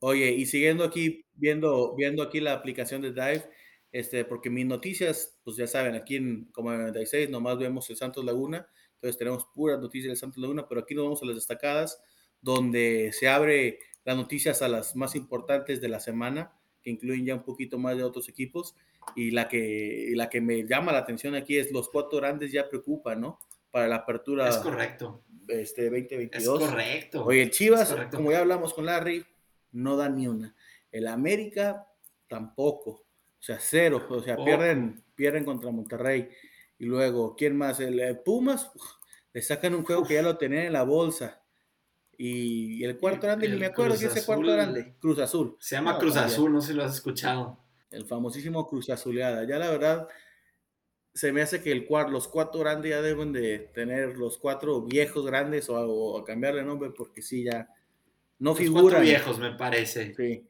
[0.00, 3.50] Oye, y siguiendo aquí, viendo, viendo aquí la aplicación de Dive,
[3.94, 7.96] este, porque mis noticias, pues ya saben, aquí en como en 96 nomás vemos el
[7.96, 8.66] Santos Laguna,
[8.96, 12.02] entonces tenemos puras noticias del Santos Laguna, pero aquí nos vamos a las destacadas,
[12.40, 16.52] donde se abre las noticias a las más importantes de la semana,
[16.82, 18.74] que incluyen ya un poquito más de otros equipos,
[19.14, 22.68] y la que, la que me llama la atención aquí es los cuatro grandes ya
[22.68, 23.38] preocupan, ¿no?
[23.70, 25.22] Para la apertura Es correcto.
[25.46, 26.58] este, Es 2022.
[26.58, 27.24] correcto.
[27.26, 28.16] Oye, el Chivas, Es correcto.
[28.16, 29.24] como ya hablamos con Larry,
[29.70, 30.54] no da ni una.
[30.90, 31.86] El América
[32.26, 33.03] tampoco.
[33.44, 34.06] O sea, cero.
[34.08, 34.46] O sea, Tampoco.
[34.46, 36.30] pierden, pierden contra Monterrey.
[36.78, 37.78] Y luego, ¿quién más?
[37.78, 38.82] El, eh, Pumas, uf,
[39.34, 41.42] le sacan un juego que ya lo tenían en la bolsa.
[42.16, 44.94] Y, y el cuarto grande, ni me acuerdo quién es el cuarto grande.
[44.98, 45.56] Cruz Azul.
[45.60, 46.16] Se llama No, Cruz.
[46.16, 47.58] Azul, no sé si lo has escuchado.
[47.90, 49.46] El famosísimo Cruz Azuleada.
[49.46, 50.08] Ya la verdad,
[51.12, 54.80] se me hace que el cuar- los cuatro grandes ya deben de tener los cuatro
[54.80, 57.68] viejos grandes o, o a cambiarle nombre porque sí, ya
[58.38, 59.02] no Los cuatro figuran.
[59.02, 60.14] viejos, me parece.
[60.14, 60.48] Sí.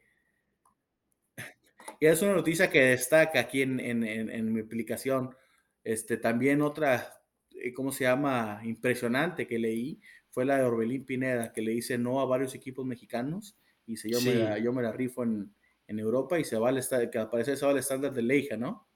[1.99, 5.35] Y es una noticia que destaca aquí en, en- en- en mi aplicación.
[5.83, 8.61] Este, también otra, eh, ¿cómo se llama?
[8.63, 12.85] Impresionante que leí fue la de Orbelín Pineda, que le dice no a varios equipos
[12.85, 13.57] mexicanos.
[13.85, 15.53] Y dice, yo, me, la, yo me la rifo en,
[15.87, 18.57] en Europa y se va al que al parecer se va al estándar de Leija,
[18.57, 18.87] ¿no?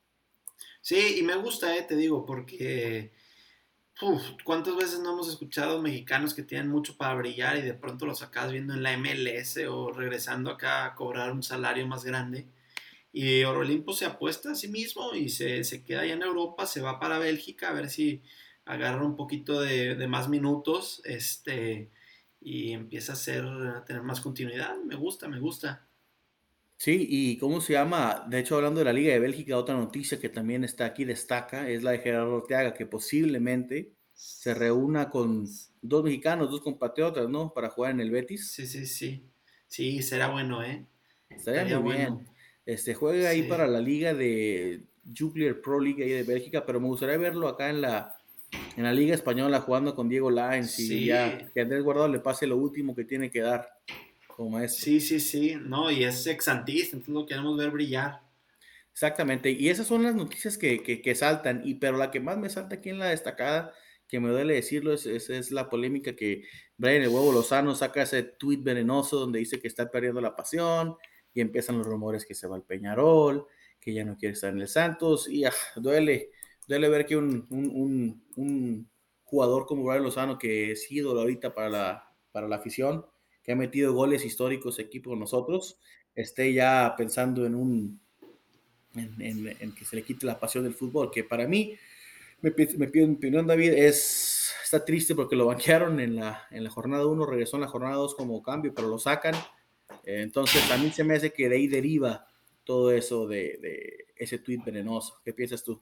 [0.81, 3.13] Sí, y me gusta, eh, te digo, porque
[4.01, 8.05] uf, ¿cuántas veces no hemos escuchado mexicanos que tienen mucho para brillar y de pronto
[8.05, 12.47] los acabas viendo en la MLS o regresando acá a cobrar un salario más grande?
[13.11, 16.65] Y Orbelín pues, se apuesta a sí mismo y se, se queda allá en Europa,
[16.65, 18.22] se va para Bélgica a ver si
[18.65, 21.90] agarra un poquito de, de más minutos este,
[22.40, 24.77] y empieza a, hacer, a tener más continuidad.
[24.77, 25.88] Me gusta, me gusta.
[26.77, 28.26] Sí, y ¿cómo se llama?
[28.30, 31.69] De hecho, hablando de la Liga de Bélgica, otra noticia que también está aquí, destaca,
[31.69, 35.45] es la de Gerardo Orteaga, que posiblemente se reúna con
[35.81, 37.53] dos mexicanos, dos compatriotas, ¿no?
[37.53, 38.52] Para jugar en el Betis.
[38.52, 39.26] Sí, sí, sí.
[39.68, 40.86] Sí, será bueno, ¿eh?
[41.30, 42.27] Estaría Estaría muy bien.
[42.69, 43.47] Este, juega ahí Sí.
[43.49, 44.81] para la liga de
[45.17, 48.13] Jupiler Pro League ahí de Bélgica, pero me gustaría verlo acá en la,
[48.77, 51.05] en la Liga Española jugando con Diego Lainz y Sí.
[51.05, 53.67] ya que Andrés Guardado le pase lo último que tiene que dar
[54.27, 54.83] como maestro.
[54.85, 55.55] Sí, sí, sí.
[55.59, 58.21] No, y es exantista, entonces lo queremos ver brillar.
[58.93, 62.37] Exactamente, y esas son las noticias que, que- que saltan, y pero la que más
[62.37, 63.73] me salta aquí en la destacada,
[64.07, 66.43] que me duele decirlo, es, es, es la polémica que
[66.77, 70.95] Brian el Huevo Lozano saca ese tuit venenoso donde dice que está perdiendo la pasión,
[71.39, 73.47] y empiezan los rumores que se va al Peñarol,
[73.79, 76.31] que ya no quiere estar en el Santos, y ah, duele,
[76.67, 78.89] duele ver que un, un- un- un
[79.23, 83.05] jugador como Brian Lozano, que es ídolo ahorita para la, para la afición,
[83.43, 85.79] que ha metido goles históricos equipo con nosotros,
[86.15, 88.01] esté ya pensando en un
[88.95, 91.75] en, en- en que se le quite la pasión del fútbol, que para mí,
[92.41, 96.63] me, me pide mi opinión, David, es, está triste porque lo banquearon en la, en
[96.63, 99.35] la jornada 1, regresó en la jornada 2 como cambio, pero lo sacan.
[100.03, 102.27] Entonces, mí se me hace que de ahí deriva
[102.63, 105.19] todo eso de, de ese tuit venenoso.
[105.23, 105.81] ¿Qué piensas tú?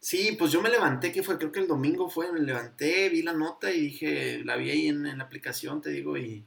[0.00, 3.22] Sí, pues yo me levanté, que fue, creo que el domingo fue, me levanté, vi
[3.22, 6.44] la nota y dije, la vi ahí en, en la aplicación, te digo, y,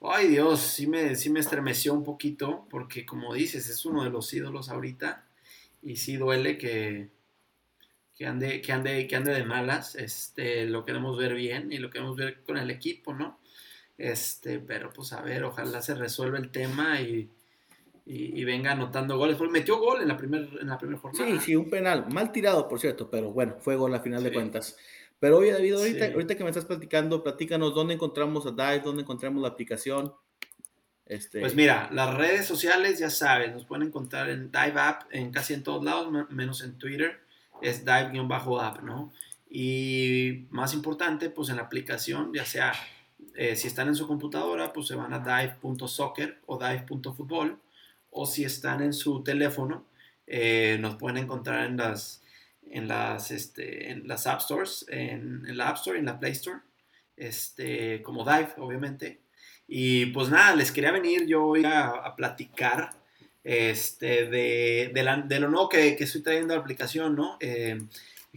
[0.00, 4.10] ay Dios, sí me, sí me estremeció un poquito, porque como dices, es uno de
[4.10, 5.26] los ídolos ahorita,
[5.82, 7.08] y sí duele que,
[8.14, 11.90] que ande, que ande, que ande de malas, este, lo queremos ver bien y lo
[11.90, 13.40] queremos ver con el equipo, ¿no?
[13.98, 17.30] Este, pero pues a ver, ojalá se resuelva el tema y,
[18.04, 21.24] y, y venga anotando goles, porque metió gol en la primera en la primera jornada.
[21.26, 24.32] Sí, sí, un penal, mal tirado, por cierto, pero bueno, fue gol a final de
[24.32, 24.76] cuentas.
[25.18, 26.12] Pero oye, David, ahorita, Sí.
[26.12, 30.12] ahorita que me estás platicando, platícanos dónde encontramos a Dive, dónde encontramos la aplicación.
[31.06, 35.30] Este, Pues mira, las redes sociales ya saben, nos pueden encontrar en Dive App en
[35.30, 37.20] casi en todos lados, me- menos en Twitter,
[37.62, 39.12] es Dive-App, ¿no?
[39.48, 42.72] Y más importante, pues en la aplicación, ya sea
[43.36, 47.58] eh, si están en su computadora, pues se van a dive.soccer o dive.futbol,
[48.10, 49.84] o si están en su teléfono,
[50.26, 52.22] eh, nos pueden encontrar en las,
[52.70, 56.32] en las, este, en las App Stores, en, en la App Store en la Play
[56.32, 56.60] Store,
[57.16, 59.20] este, como Dive, obviamente.
[59.68, 62.90] Y pues nada, les quería venir yo hoy a, a platicar
[63.44, 67.36] este, de, de, la- de lo nuevo que, que estoy trayendo a la aplicación, ¿no?
[67.40, 67.80] Eh,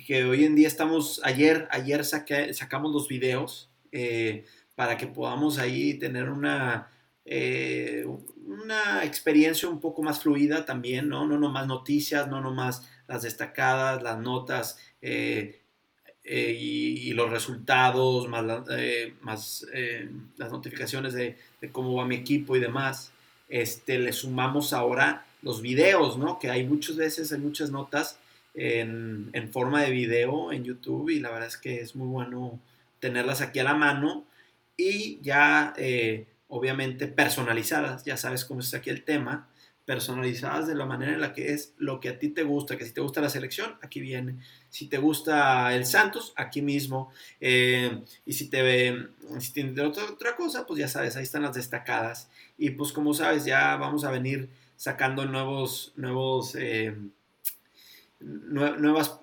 [0.06, 4.46] que hoy en día estamos, ayer, ayer sacamos los videos eh,
[4.80, 6.88] para que podamos ahí tener una,
[7.26, 8.06] eh,
[8.46, 11.28] una experiencia un poco más fluida también, ¿no?
[11.28, 15.56] No nomás noticias, no nomás las destacadas, las notas y,
[17.14, 18.46] los resultados, más,
[19.20, 19.66] más
[20.38, 23.12] las notificaciones de, de, cómo va mi equipo y demás.
[23.50, 26.40] Este, le sumamos ahora los videos, ¿no?
[26.40, 28.18] Que hay muchas veces, hay muchas notas
[28.54, 32.60] en, forma de video en YouTube y la verdad es que es muy bueno
[33.00, 34.26] tenerlas aquí a la mano
[34.80, 39.50] y ya eh, obviamente personalizadas, ya sabes cómo es aquí el tema,
[39.84, 42.86] personalizadas de la manera en la que es lo que a ti te gusta, que
[42.86, 44.36] si te gusta la selección, aquí viene,
[44.70, 47.12] si te gusta el Santos, aquí mismo,
[47.42, 48.96] eh, y si te
[49.40, 53.14] si tienes otra, otra cosa, pues ya sabes, ahí están las destacadas, y pues como
[53.14, 56.96] sabes, ya vamos a venir sacando nuevos, nuevos, eh,
[58.22, 59.20] nuevas,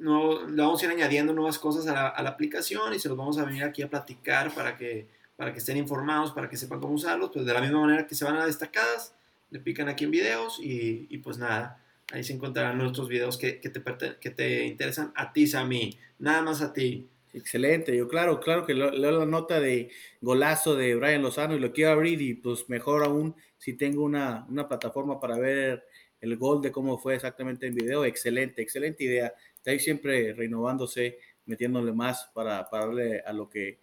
[0.00, 3.44] le vamos a ir añadiendo nuevas cosas a la, aplicación y se los vamos a
[3.44, 7.30] venir aquí a platicar para que, para que estén informados, para que sepan cómo usarlos,
[7.32, 9.14] pues de la misma manera que se van a destacadas,
[9.50, 13.70] le pican aquí en videos y, pues nada, ahí se encontrarán nuestros videos que, que,
[13.70, 13.82] te,
[14.20, 17.08] que te interesan a ti, Sammy, nada más a ti.
[17.34, 21.72] Excelente, yo claro, claro que leo la nota de golazo de Brian Lozano y lo
[21.72, 25.84] quiero abrir y pues mejor aún si tengo una, plataforma para ver
[26.20, 29.34] el gol de cómo fue exactamente en video, excelente, excelente idea.
[29.68, 33.78] Está ahí siempre renovándose, metiéndole más para, darle a lo que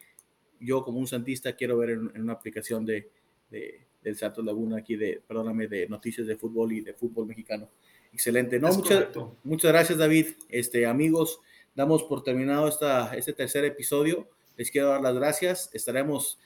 [0.60, 3.12] yo como un santista quiero ver en, una aplicación de,
[3.52, 7.70] del Santos Laguna aquí de, perdóname, de noticias de fútbol y de fútbol mexicano.
[8.12, 8.60] Excelente.
[8.60, 9.10] No, muchas,
[9.44, 10.30] muchas gracias David.
[10.50, 11.40] Este, amigos,
[11.76, 14.28] damos por terminado esta, este tercer episodio.
[14.58, 15.70] Les quiero dar las gracias.
[15.72, 16.40] Estaremos,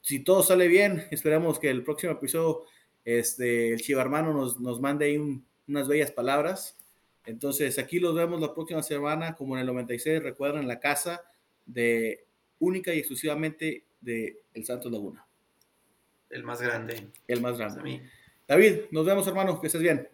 [0.00, 2.64] si todo sale bien, esperamos que el próximo episodio
[3.04, 6.79] este, el Chivarmano nos, nos mande ahí unas bellas palabras.
[7.24, 11.22] Entonces, aquí los vemos la próxima semana, como en el 96, recuerden, en la casa
[11.66, 12.26] de
[12.58, 15.26] única y exclusivamente de El Santos Laguna.
[16.28, 17.08] El más grande.
[17.26, 18.02] El más grande.
[18.46, 20.08] David, nos vemos, hermano, que estés bien.